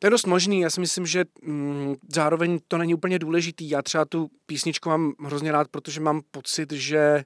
To 0.04 0.06
je 0.06 0.10
dost 0.10 0.26
možný, 0.26 0.60
já 0.60 0.70
si 0.70 0.80
myslím, 0.80 1.06
že 1.06 1.24
mm, 1.42 1.94
zároveň 2.14 2.58
to 2.68 2.78
není 2.78 2.94
úplně 2.94 3.18
důležitý. 3.18 3.70
Já 3.70 3.82
třeba 3.82 4.04
tu 4.04 4.30
písničku 4.46 4.88
mám 4.88 5.12
hrozně 5.20 5.52
rád, 5.52 5.68
protože 5.68 6.00
mám 6.00 6.22
pocit, 6.30 6.72
že 6.72 7.24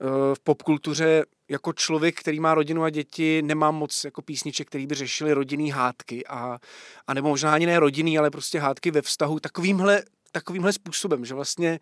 uh, 0.00 0.08
v 0.34 0.40
popkultuře 0.40 1.24
jako 1.48 1.72
člověk, 1.72 2.20
který 2.20 2.40
má 2.40 2.54
rodinu 2.54 2.82
a 2.82 2.90
děti, 2.90 3.42
nemám 3.42 3.74
moc 3.74 4.04
jako 4.04 4.22
písniček, 4.22 4.68
který 4.68 4.86
by 4.86 4.94
řešili 4.94 5.32
rodinný 5.32 5.70
hádky 5.70 6.26
a, 6.26 6.58
a 7.06 7.14
nebo 7.14 7.28
možná 7.28 7.54
ani 7.54 7.66
ne 7.66 7.80
rodinný, 7.80 8.18
ale 8.18 8.30
prostě 8.30 8.58
hádky 8.58 8.90
ve 8.90 9.02
vztahu 9.02 9.40
takovýmhle 9.40 10.02
takovýmhle 10.32 10.72
způsobem, 10.72 11.24
že 11.24 11.34
vlastně 11.34 11.80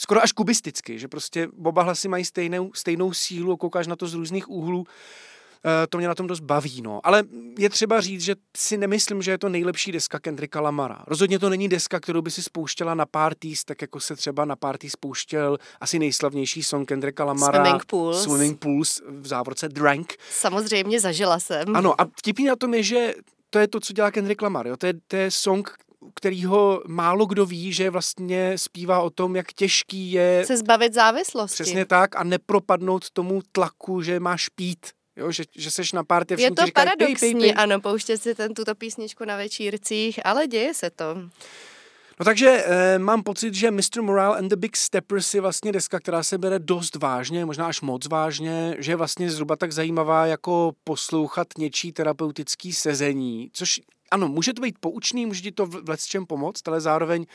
skoro 0.00 0.22
až 0.22 0.32
kubisticky, 0.32 0.98
že 0.98 1.08
prostě 1.08 1.48
oba 1.64 1.82
hlasy 1.82 2.08
mají 2.08 2.24
stejnou, 2.24 2.72
stejnou 2.74 3.12
sílu, 3.12 3.56
koukáš 3.56 3.86
na 3.86 3.96
to 3.96 4.06
z 4.06 4.14
různých 4.14 4.50
úhlů 4.50 4.86
Eh, 4.86 5.33
to 5.88 5.98
mě 5.98 6.08
na 6.08 6.14
tom 6.14 6.26
dost 6.26 6.40
baví. 6.40 6.82
No. 6.82 7.00
Ale 7.04 7.24
je 7.58 7.70
třeba 7.70 8.00
říct, 8.00 8.20
že 8.20 8.34
si 8.56 8.76
nemyslím, 8.76 9.22
že 9.22 9.30
je 9.30 9.38
to 9.38 9.48
nejlepší 9.48 9.92
deska 9.92 10.18
Kendricka 10.18 10.60
Lamara. 10.60 11.04
Rozhodně 11.06 11.38
to 11.38 11.50
není 11.50 11.68
deska, 11.68 12.00
kterou 12.00 12.22
by 12.22 12.30
si 12.30 12.42
spouštěla 12.42 12.94
na 12.94 13.06
parties, 13.06 13.64
tak 13.64 13.82
jako 13.82 14.00
se 14.00 14.16
třeba 14.16 14.44
na 14.44 14.56
party 14.56 14.90
spouštěl 14.90 15.58
asi 15.80 15.98
nejslavnější 15.98 16.62
song 16.62 16.88
Kendricka 16.88 17.24
Lamara. 17.24 17.64
Swimming 17.64 17.84
Pools. 17.84 18.22
Swimming 18.22 18.58
Pools 18.58 19.00
v 19.08 19.26
závorce 19.26 19.68
Drank. 19.68 20.14
Samozřejmě 20.30 21.00
zažila 21.00 21.40
jsem. 21.40 21.76
Ano 21.76 22.00
a 22.00 22.04
vtipný 22.18 22.44
na 22.44 22.56
tom 22.56 22.74
je, 22.74 22.82
že 22.82 23.14
to 23.50 23.58
je 23.58 23.68
to, 23.68 23.80
co 23.80 23.92
dělá 23.92 24.10
Kendrick 24.10 24.42
Lamar. 24.42 24.66
Jo? 24.66 24.76
To, 24.76 24.86
je, 24.86 24.94
to 25.08 25.16
je 25.16 25.30
song, 25.30 25.70
kterýho 26.14 26.82
málo 26.86 27.26
kdo 27.26 27.46
ví, 27.46 27.72
že 27.72 27.90
vlastně 27.90 28.58
zpívá 28.58 29.00
o 29.00 29.10
tom, 29.10 29.36
jak 29.36 29.52
těžký 29.52 30.12
je 30.12 30.44
se 30.46 30.56
zbavit 30.56 30.94
závislosti. 30.94 31.62
Přesně 31.62 31.84
tak 31.84 32.16
a 32.16 32.24
nepropadnout 32.24 33.10
tomu 33.10 33.42
tlaku, 33.52 34.02
že 34.02 34.20
máš 34.20 34.48
pít 34.48 34.86
Jo, 35.16 35.32
že, 35.32 35.44
že 35.56 35.70
seš 35.70 35.92
na 35.92 36.04
párty 36.04 36.34
a 36.34 36.40
Je 36.40 36.50
to 36.50 36.66
říkají, 36.66 36.72
paradoxní, 36.72 37.32
pej, 37.32 37.32
pej, 37.32 37.40
pej. 37.40 37.54
ano, 37.56 37.80
pouštět 37.80 38.22
si 38.22 38.34
ten, 38.34 38.54
tuto 38.54 38.74
písničku 38.74 39.24
na 39.24 39.36
večírcích, 39.36 40.26
ale 40.26 40.46
děje 40.46 40.74
se 40.74 40.90
to. 40.90 41.14
No 42.20 42.24
takže 42.24 42.64
eh, 42.66 42.98
mám 42.98 43.22
pocit, 43.22 43.54
že 43.54 43.70
Mr. 43.70 44.02
Morale 44.02 44.38
and 44.38 44.48
the 44.48 44.56
Big 44.56 44.76
Steppers 44.76 45.34
je 45.34 45.40
vlastně 45.40 45.72
deska, 45.72 46.00
která 46.00 46.22
se 46.22 46.38
bere 46.38 46.58
dost 46.58 46.96
vážně, 46.96 47.44
možná 47.44 47.66
až 47.66 47.80
moc 47.80 48.08
vážně, 48.08 48.76
že 48.78 48.92
je 48.92 48.96
vlastně 48.96 49.30
zhruba 49.30 49.56
tak 49.56 49.72
zajímavá 49.72 50.26
jako 50.26 50.72
poslouchat 50.84 51.46
něčí 51.58 51.92
terapeutický 51.92 52.72
sezení, 52.72 53.50
což 53.52 53.80
ano, 54.10 54.28
může 54.28 54.52
to 54.52 54.62
být 54.62 54.78
poučný, 54.80 55.26
může 55.26 55.42
ti 55.42 55.52
to 55.52 55.66
v, 55.66 55.96
v 55.96 56.06
čem 56.08 56.26
pomoct, 56.26 56.68
ale 56.68 56.80
zároveň 56.80 57.26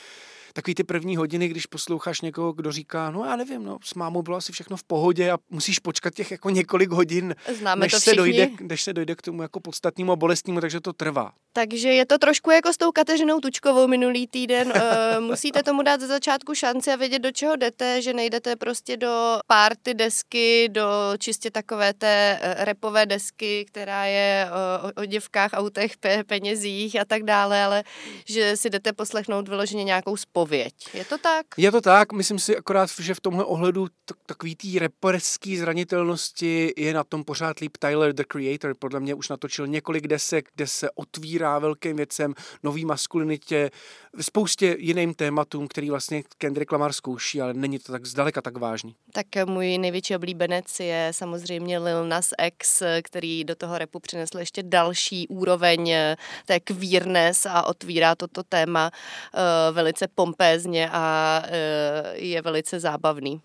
takový 0.60 0.76
ty 0.76 0.84
první 0.84 1.18
hodiny, 1.18 1.48
když 1.48 1.66
posloucháš 1.66 2.22
někoho, 2.22 2.54
kdo 2.54 2.72
říká, 2.72 3.12
no 3.12 3.26
já 3.26 3.36
nevím, 3.36 3.64
no 3.64 3.78
s 3.84 3.94
mámou 3.94 4.22
bylo 4.22 4.38
asi 4.38 4.52
všechno 4.52 4.78
v 4.78 4.84
pohodě 4.84 5.32
a 5.32 5.38
musíš 5.50 5.80
počkat 5.80 6.14
těch 6.14 6.32
jako 6.32 6.50
několik 6.50 6.90
hodin, 6.90 7.36
Známe 7.60 7.80
než, 7.80 7.92
to 7.92 8.00
se 8.00 8.16
dojde, 8.16 8.50
než 8.62 8.84
se 8.84 8.94
dojde 8.94 9.16
k 9.16 9.22
tomu 9.22 9.42
jako 9.42 9.60
podstatnému 9.60 10.12
a 10.12 10.16
bolestnému, 10.16 10.62
takže 10.62 10.80
to 10.80 10.94
trvá. 10.94 11.32
Takže 11.54 11.90
je 11.90 12.06
to 12.06 12.18
trošku 12.18 12.52
jako 12.52 12.74
s 12.74 12.78
tou 12.78 12.92
Kateřinou 12.92 13.40
Tučkovou 13.40 13.88
minulý 13.88 14.28
týden. 14.28 14.74
uh, 14.76 15.24
musíte 15.28 15.64
tomu 15.64 15.82
dát 15.82 16.02
ze 16.02 16.08
začátku 16.08 16.56
šanci 16.56 16.92
a 16.92 16.96
vědět, 16.96 17.20
do 17.20 17.32
čeho 17.32 17.56
jdete, 17.56 18.02
že 18.02 18.14
nejdete 18.14 18.56
prostě 18.56 18.98
do 18.98 19.40
party 19.48 19.94
desky, 19.94 20.70
do 20.72 20.90
čistě 21.18 21.52
takové 21.52 21.94
té 21.94 22.40
uh, 22.42 22.64
repové 22.64 23.06
desky, 23.06 23.66
která 23.68 24.06
je 24.06 24.48
uh, 24.48 24.90
o, 24.90 25.02
o 25.02 25.06
děvkách, 25.06 25.52
autech, 25.54 25.98
pe, 25.98 26.24
penězích 26.24 27.00
a 27.00 27.06
tak 27.06 27.24
dále, 27.24 27.64
ale 27.64 27.84
že 28.26 28.58
si 28.58 28.70
jdete 28.70 28.94
poslechnout 28.94 29.48
vyloženě 29.48 29.84
nějakou 29.84 30.18
spověď 30.18 30.49
odpověď. 30.50 30.74
Je 30.94 31.06
to 31.06 31.18
tak? 31.18 31.46
Je 31.58 31.72
to 31.72 31.82
tak, 31.82 32.14
myslím 32.14 32.40
si 32.40 32.58
akorát, 32.58 32.90
že 33.00 33.14
v 33.14 33.22
tomhle 33.22 33.46
ohledu 33.46 33.88
takový 34.26 34.56
té 34.56 34.80
reperský 34.80 35.58
zranitelnosti 35.58 36.74
je 36.78 36.94
na 36.94 37.04
tom 37.04 37.24
pořád 37.24 37.60
líp 37.60 37.78
Tyler, 37.78 38.14
the 38.14 38.24
creator. 38.28 38.76
Podle 38.80 39.00
mě 39.00 39.16
už 39.16 39.30
natočil 39.30 39.68
několik 39.68 40.08
desek, 40.08 40.50
kde 40.56 40.68
se 40.68 40.92
otvírá 40.92 41.60
velkým 41.60 41.96
věcem, 41.96 42.34
nový 42.64 42.86
maskulinitě, 42.86 43.72
spoustě 44.22 44.76
jiným 44.80 45.14
tématům, 45.14 45.68
který 45.68 45.90
vlastně 45.90 46.24
Kendrick 46.38 46.72
Lamar 46.72 46.94
zkouší, 46.94 47.42
ale 47.42 47.54
není 47.54 47.80
to 47.80 47.92
tak 47.92 48.06
zdaleka 48.06 48.42
tak 48.42 48.58
vážný. 48.58 48.96
Tak 49.12 49.26
můj 49.46 49.78
největší 49.78 50.16
oblíbenec 50.16 50.80
je 50.80 51.12
samozřejmě 51.12 51.80
Lil 51.80 52.08
Nas 52.08 52.30
X, 52.48 52.84
který 53.04 53.44
do 53.44 53.56
toho 53.56 53.78
repu 53.78 54.00
přinesl 54.00 54.40
ještě 54.40 54.64
další 54.64 55.28
úroveň 55.28 55.94
té 56.46 56.60
queerness 56.60 57.46
a 57.46 57.64
otvírá 57.64 58.16
toto 58.16 58.44
téma 58.44 58.92
uh, 59.34 59.76
velice 59.76 60.08
pompézně 60.30 60.90
a 60.92 61.42
uh, 61.44 61.54
je 62.14 62.42
velice 62.42 62.80
zábavný. 62.80 63.42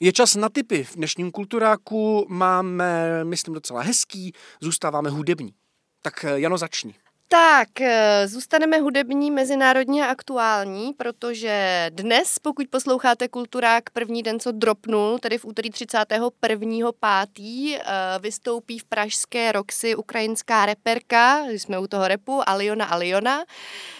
Je 0.00 0.12
čas 0.12 0.34
na 0.34 0.48
typy. 0.48 0.84
V 0.84 0.96
dnešním 0.96 1.30
kulturáku 1.30 2.26
máme, 2.28 3.24
myslím, 3.24 3.54
docela 3.54 3.82
hezký, 3.82 4.32
zůstáváme 4.60 5.10
hudební. 5.10 5.54
Tak 6.02 6.24
eh, 6.24 6.40
Jano, 6.40 6.58
začni. 6.58 6.94
Tak, 7.28 7.80
eh, 7.80 8.28
zůstaneme 8.28 8.78
hudební, 8.78 9.30
mezinárodně 9.30 10.06
aktuální, 10.06 10.92
protože 10.92 11.86
dnes, 11.94 12.38
pokud 12.38 12.66
posloucháte 12.70 13.28
Kulturák, 13.28 13.90
první 13.90 14.22
den, 14.22 14.40
co 14.40 14.52
dropnul, 14.52 15.18
tedy 15.18 15.38
v 15.38 15.44
úterý 15.44 15.70
31. 15.70 16.92
pátý, 17.00 17.76
eh, 17.76 17.82
vystoupí 18.20 18.78
v 18.78 18.84
pražské 18.84 19.52
Roxy 19.52 19.96
ukrajinská 19.96 20.66
reperka, 20.66 21.44
jsme 21.48 21.78
u 21.78 21.86
toho 21.86 22.08
repu, 22.08 22.48
Aliona 22.48 22.84
Aliona. 22.86 23.44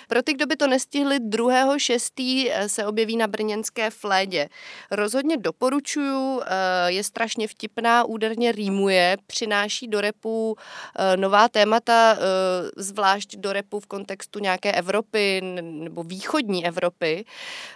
Pro 0.08 0.22
ty, 0.22 0.32
kdo 0.32 0.46
by 0.46 0.56
to 0.56 0.66
nestihli, 0.66 1.18
2.6. 1.18 2.50
Eh, 2.50 2.68
se 2.68 2.86
objeví 2.86 3.16
na 3.16 3.26
brněnské 3.26 3.90
flédě. 3.90 4.48
Rozhodně 4.90 5.36
doporučuju, 5.36 6.42
je 6.86 7.04
strašně 7.04 7.48
vtipná, 7.48 8.04
úderně 8.04 8.52
rýmuje, 8.52 9.16
přináší 9.26 9.88
do 9.88 10.00
repu 10.00 10.56
nová 11.16 11.48
témata, 11.48 12.18
zvlášť 12.76 13.36
do 13.36 13.52
repu 13.52 13.80
v 13.80 13.86
kontextu 13.86 14.38
nějaké 14.38 14.72
Evropy 14.72 15.40
nebo 15.62 16.02
východní 16.02 16.66
Evropy. 16.66 17.24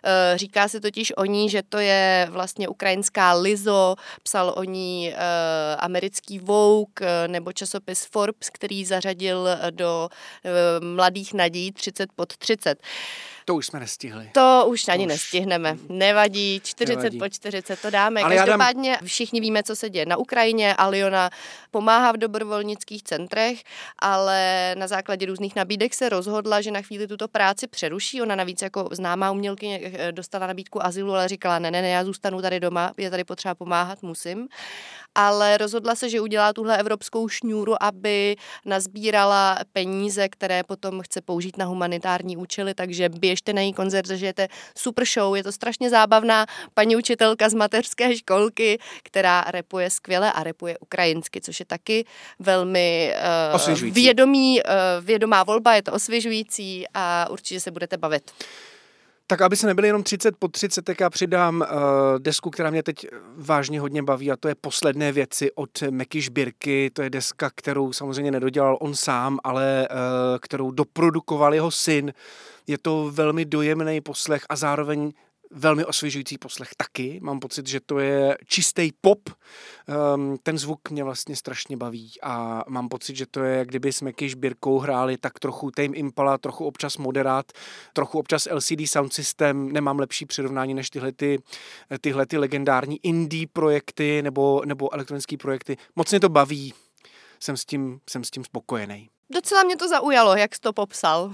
Eh, 0.05 0.39
říká 0.39 0.69
se 0.69 0.81
totiž 0.81 1.13
o 1.17 1.25
ní, 1.25 1.51
že 1.51 1.63
to 1.63 1.79
je 1.79 2.29
vlastně 2.31 2.69
ukrajinská 2.69 3.33
Lizo, 3.33 3.97
psal 4.23 4.55
o 4.57 4.65
ní 4.65 5.13
eh, 5.13 5.17
americký 5.77 6.39
Vogue 6.39 6.87
eh, 7.01 7.29
nebo 7.29 7.53
časopis 7.53 8.05
Forbes, 8.05 8.51
který 8.51 8.85
zařadil 8.85 9.49
do 9.71 10.09
mladých 10.81 11.35
nadějí 11.35 11.73
30 11.73 12.11
pod 12.21 12.37
30. 12.37 12.79
To 13.45 13.55
už 13.55 13.67
jsme 13.67 13.81
nestihli. 13.81 14.31
To 14.33 14.65
už 14.69 14.89
ani 14.89 15.05
už... 15.05 15.09
nestihneme. 15.09 15.77
Nevadí, 15.89 16.61
40 16.65 16.97
Nevadí. 16.97 17.19
po 17.19 17.29
40 17.29 17.81
to 17.81 17.91
dáme. 17.91 18.21
Ale 18.21 18.37
Každopádně 18.37 18.91
dám... 18.91 19.07
všichni 19.07 19.41
víme, 19.41 19.63
co 19.63 19.77
se 19.77 19.91
děje 19.91 20.07
na 20.07 20.17
Ukrajině. 20.17 20.75
Aliona 20.75 21.31
pomáhá 21.71 22.13
v 22.13 22.17
dobrovolnických 22.17 23.03
centrech, 23.03 23.63
ale 23.99 24.75
na 24.79 24.87
základě 24.87 25.27
různých 25.27 25.57
nabídek 25.57 25.95
se 25.95 26.09
rozhodla, 26.09 26.61
že 26.61 26.71
na 26.71 26.83
chvíli 26.83 27.07
tuto 27.07 27.29
práci 27.29 27.67
přeruší. 27.67 28.23
Ona 28.23 28.37
navíc 28.37 28.63
jako 28.63 28.89
známá 28.93 29.31
umělkyně 29.31 29.81
eh, 29.83 30.13
dostala 30.13 30.47
nabídku 30.47 30.85
azylu, 30.85 31.15
ale 31.15 31.29
říkala, 31.29 31.59
ne, 31.59 31.71
ne, 31.71 31.83
ne, 31.83 31.89
já 31.89 32.05
zůstanu 32.05 32.43
tady 32.43 32.61
doma, 32.61 32.93
je 32.97 33.11
tady 33.11 33.25
potřeba 33.25 33.55
pomáhat, 33.55 34.03
musím. 34.03 34.49
Ale 35.15 35.59
rozhodla 35.59 35.95
se, 35.95 36.09
že 36.09 36.21
udělá 36.21 36.53
tuhle 36.53 36.79
evropskou 36.79 37.29
šňůru, 37.29 37.83
aby 37.83 38.37
nazbírala 38.65 39.59
peníze, 39.73 40.29
které 40.29 40.63
potom 40.63 41.01
chce 41.01 41.21
použít 41.21 41.57
na 41.57 41.65
humanitární 41.65 42.37
účely, 42.37 42.75
takže 42.75 43.09
běž 43.09 43.41
běžte 43.41 43.53
na 43.53 43.61
její 43.61 43.73
koncert, 43.73 44.07
zažijete 44.07 44.49
super 44.77 45.05
show, 45.07 45.37
je 45.37 45.43
to 45.43 45.53
strašně 45.53 45.91
zábavná 45.91 46.47
paní 46.75 46.97
učitelka 46.97 47.49
z 47.49 47.55
mateřské 47.55 48.17
školky, 48.17 48.79
která 49.03 49.45
repuje 49.49 49.91
skvěle 49.91 50.33
a 50.33 50.43
repuje 50.43 50.79
ukrajinsky, 50.79 51.41
což 51.41 51.61
je 51.61 51.67
taky 51.67 52.05
velmi 52.39 53.15
uh, 53.55 53.89
vědomí, 53.91 54.61
uh, 54.63 55.05
vědomá 55.05 55.45
volba, 55.45 55.75
je 55.75 55.83
to 55.83 55.93
osvěžující 55.93 56.85
a 56.95 57.27
určitě 57.31 57.61
se 57.61 57.71
budete 57.71 57.97
bavit. 57.97 58.31
Tak 59.31 59.41
aby 59.41 59.57
se 59.57 59.67
nebyly 59.67 59.89
jenom 59.89 60.03
30 60.03 60.37
po 60.39 60.49
30, 60.49 60.85
tak 60.85 61.01
já 61.01 61.11
přidám 61.11 61.61
uh, 61.61 61.67
desku, 62.19 62.51
která 62.51 62.71
mě 62.71 62.83
teď 62.83 63.07
vážně 63.37 63.81
hodně 63.81 64.03
baví 64.03 64.33
a 64.33 64.37
to 64.37 64.49
je 64.49 64.55
Posledné 64.55 65.13
věci 65.13 65.53
od 65.53 65.83
Meky 65.91 66.21
Žbirky. 66.21 66.91
To 66.93 67.03
je 67.03 67.11
deska, 67.11 67.51
kterou 67.55 67.93
samozřejmě 67.93 68.31
nedodělal 68.31 68.77
on 68.81 68.95
sám, 68.95 69.39
ale 69.45 69.89
uh, 69.91 69.97
kterou 70.39 70.71
doprodukoval 70.71 71.55
jeho 71.55 71.71
syn. 71.71 72.13
Je 72.67 72.79
to 72.79 73.11
velmi 73.15 73.45
dojemný 73.45 74.01
poslech 74.01 74.43
a 74.49 74.57
zároveň 74.57 75.13
velmi 75.51 75.85
osvěžující 75.85 76.39
poslech 76.39 76.69
taky. 76.77 77.21
Mám 77.23 77.41
pocit, 77.41 77.67
že 77.67 77.81
to 77.81 77.99
je 77.99 78.39
čistý 78.47 78.91
pop. 79.01 79.19
Um, 80.15 80.39
ten 80.43 80.59
zvuk 80.59 80.91
mě 80.91 81.05
vlastně 81.05 81.37
strašně 81.37 81.77
baví 81.77 82.13
a 82.23 82.65
mám 82.69 82.89
pocit, 82.89 83.17
že 83.17 83.27
to 83.27 83.43
je, 83.43 83.67
kdyby 83.67 83.93
jsme 83.93 84.13
Kish 84.13 84.35
Birkou 84.35 84.79
hráli 84.79 85.17
tak 85.17 85.39
trochu 85.39 85.71
Tame 85.71 85.97
Impala, 85.97 86.39
trochu 86.39 86.65
občas 86.65 86.97
Moderát, 86.97 87.53
trochu 87.93 88.19
občas 88.19 88.49
LCD 88.51 88.81
Sound 88.87 89.13
System. 89.13 89.73
Nemám 89.73 89.99
lepší 89.99 90.27
přirovnání 90.27 90.75
než 90.75 90.91
tyhle, 90.91 91.13
ty, 91.13 91.39
tyhle 92.01 92.27
ty 92.27 92.39
legendární 92.39 92.99
indie 93.03 93.47
projekty 93.53 94.23
nebo, 94.23 94.63
nebo 94.65 94.95
elektronické 94.95 95.37
projekty. 95.37 95.77
Moc 95.97 96.11
mě 96.11 96.21
to 96.21 96.29
baví. 96.29 96.75
Jsem 97.43 97.57
s 97.57 97.65
tím, 97.65 98.01
jsem 98.11 98.25
s 98.25 98.31
tím 98.31 98.45
spokojený. 98.45 99.11
Docela 99.33 99.63
mě 99.63 99.77
to 99.77 99.89
zaujalo, 99.89 100.37
jak 100.37 100.55
jsi 100.55 100.61
to 100.61 100.73
popsal. 100.73 101.33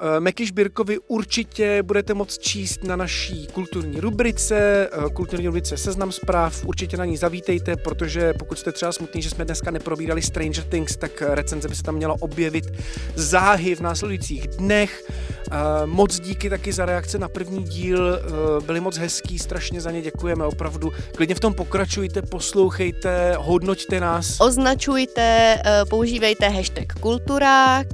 Eh, 0.00 0.20
Meky 0.20 0.46
Šbírkovi 0.46 0.98
určitě 1.08 1.82
budete 1.82 2.14
moct 2.14 2.38
číst 2.38 2.84
na 2.84 2.96
naší 2.96 3.46
kulturní 3.46 4.00
rubrice, 4.00 4.88
eh, 4.92 5.10
kulturní 5.12 5.46
rubrice 5.46 5.76
Seznam 5.76 6.12
zpráv, 6.12 6.64
určitě 6.64 6.96
na 6.96 7.04
ní 7.04 7.16
zavítejte, 7.16 7.76
protože 7.76 8.32
pokud 8.38 8.58
jste 8.58 8.72
třeba 8.72 8.92
smutný, 8.92 9.22
že 9.22 9.30
jsme 9.30 9.44
dneska 9.44 9.70
neprobírali 9.70 10.22
Stranger 10.22 10.64
Things, 10.64 10.96
tak 10.96 11.22
recenze 11.26 11.68
by 11.68 11.74
se 11.74 11.82
tam 11.82 11.94
měla 11.94 12.14
objevit 12.20 12.64
záhy 13.14 13.74
v 13.74 13.80
následujících 13.80 14.48
dnech. 14.48 15.04
Eh, 15.50 15.56
moc 15.86 16.20
díky 16.20 16.50
taky 16.50 16.72
za 16.72 16.86
reakce 16.86 17.18
na 17.18 17.28
první 17.28 17.64
díl, 17.64 18.20
byly 18.66 18.80
moc 18.80 18.96
hezký, 18.96 19.38
strašně 19.38 19.80
za 19.80 19.90
ně 19.90 20.02
děkujeme 20.02 20.44
opravdu. 20.44 20.92
Klidně 21.16 21.34
v 21.34 21.40
tom 21.40 21.54
pokračujte, 21.54 22.22
poslouchejte, 22.22 23.34
hodnoťte 23.38 24.00
nás. 24.00 24.40
Označujte, 24.40 25.58
používejte 25.90 26.48
hashtag 26.48 26.92
kulturák 27.00 27.86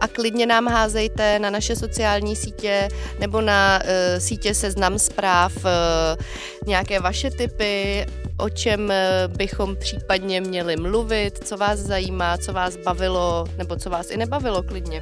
a 0.00 0.08
klidně 0.12 0.46
nám 0.46 0.68
házejte 0.68 1.19
na 1.38 1.50
naše 1.50 1.76
sociální 1.76 2.36
sítě 2.36 2.88
nebo 3.18 3.40
na 3.40 3.80
uh, 3.82 4.18
sítě 4.18 4.54
Seznam 4.54 4.98
zpráv 4.98 5.56
uh, 5.56 6.24
nějaké 6.66 7.00
vaše 7.00 7.30
typy, 7.30 8.06
o 8.40 8.48
čem 8.48 8.90
eh, 8.90 9.28
bychom 9.28 9.76
případně 9.76 10.40
měli 10.40 10.76
mluvit, 10.76 11.38
co 11.44 11.56
vás 11.56 11.78
zajímá, 11.78 12.38
co 12.38 12.52
vás 12.52 12.76
bavilo, 12.76 13.44
nebo 13.58 13.76
co 13.76 13.90
vás 13.90 14.10
i 14.10 14.16
nebavilo 14.16 14.62
klidně. 14.62 15.00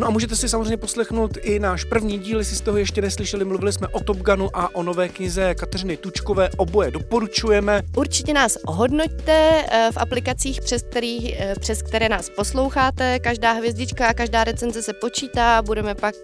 No 0.00 0.06
a 0.06 0.10
můžete 0.10 0.36
si 0.36 0.48
samozřejmě 0.48 0.76
poslechnout 0.76 1.36
i 1.42 1.58
náš 1.58 1.84
první 1.84 2.18
díl, 2.18 2.38
jestli 2.38 2.56
jste 2.56 2.70
ho 2.70 2.76
ještě 2.76 3.02
neslyšeli. 3.02 3.44
Mluvili 3.44 3.72
jsme 3.72 3.88
o 3.88 4.00
Top 4.00 4.16
Gunu 4.16 4.56
a 4.56 4.74
o 4.74 4.82
nové 4.82 5.08
knize 5.08 5.54
Kateřiny 5.54 5.96
Tučkové. 5.96 6.50
Oboje 6.56 6.90
doporučujeme. 6.90 7.82
Určitě 7.96 8.34
nás 8.34 8.58
ohodnoťte 8.66 9.64
v 9.92 9.96
aplikacích, 9.96 10.60
přes, 10.60 10.82
který, 10.82 11.36
přes 11.60 11.82
které 11.82 12.08
nás 12.08 12.30
posloucháte. 12.36 13.18
Každá 13.18 13.52
hvězdička 13.52 14.06
a 14.06 14.14
každá 14.14 14.44
recenze 14.44 14.82
se 14.82 14.92
počítá. 14.92 15.62
Budeme 15.62 15.94
pak 15.94 16.14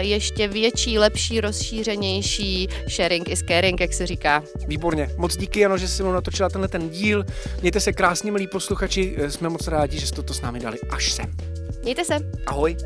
ještě 0.00 0.48
větší, 0.48 0.98
lepší, 0.98 1.40
rozšířenější 1.40 2.68
sharing 2.88 3.28
is 3.28 3.42
caring, 3.48 3.80
jak 3.80 3.92
se 3.92 4.06
říká 4.06 4.18
říká. 4.18 4.42
Výborně. 4.66 5.10
Moc 5.16 5.36
díky, 5.36 5.60
Jano, 5.60 5.78
že 5.78 5.88
jsi 5.88 6.02
mnou 6.02 6.12
natočila 6.12 6.48
tenhle 6.48 6.68
ten 6.68 6.88
díl. 6.88 7.24
Mějte 7.60 7.80
se 7.80 7.92
krásně, 7.92 8.32
milí 8.32 8.46
posluchači. 8.46 9.16
Jsme 9.28 9.48
moc 9.48 9.68
rádi, 9.68 9.98
že 9.98 10.06
jste 10.06 10.22
to 10.22 10.34
s 10.34 10.40
námi 10.40 10.60
dali 10.60 10.78
až 10.90 11.12
sem. 11.12 11.57
Mějte 11.82 12.04
se. 12.04 12.14
Ahoj. 12.46 12.76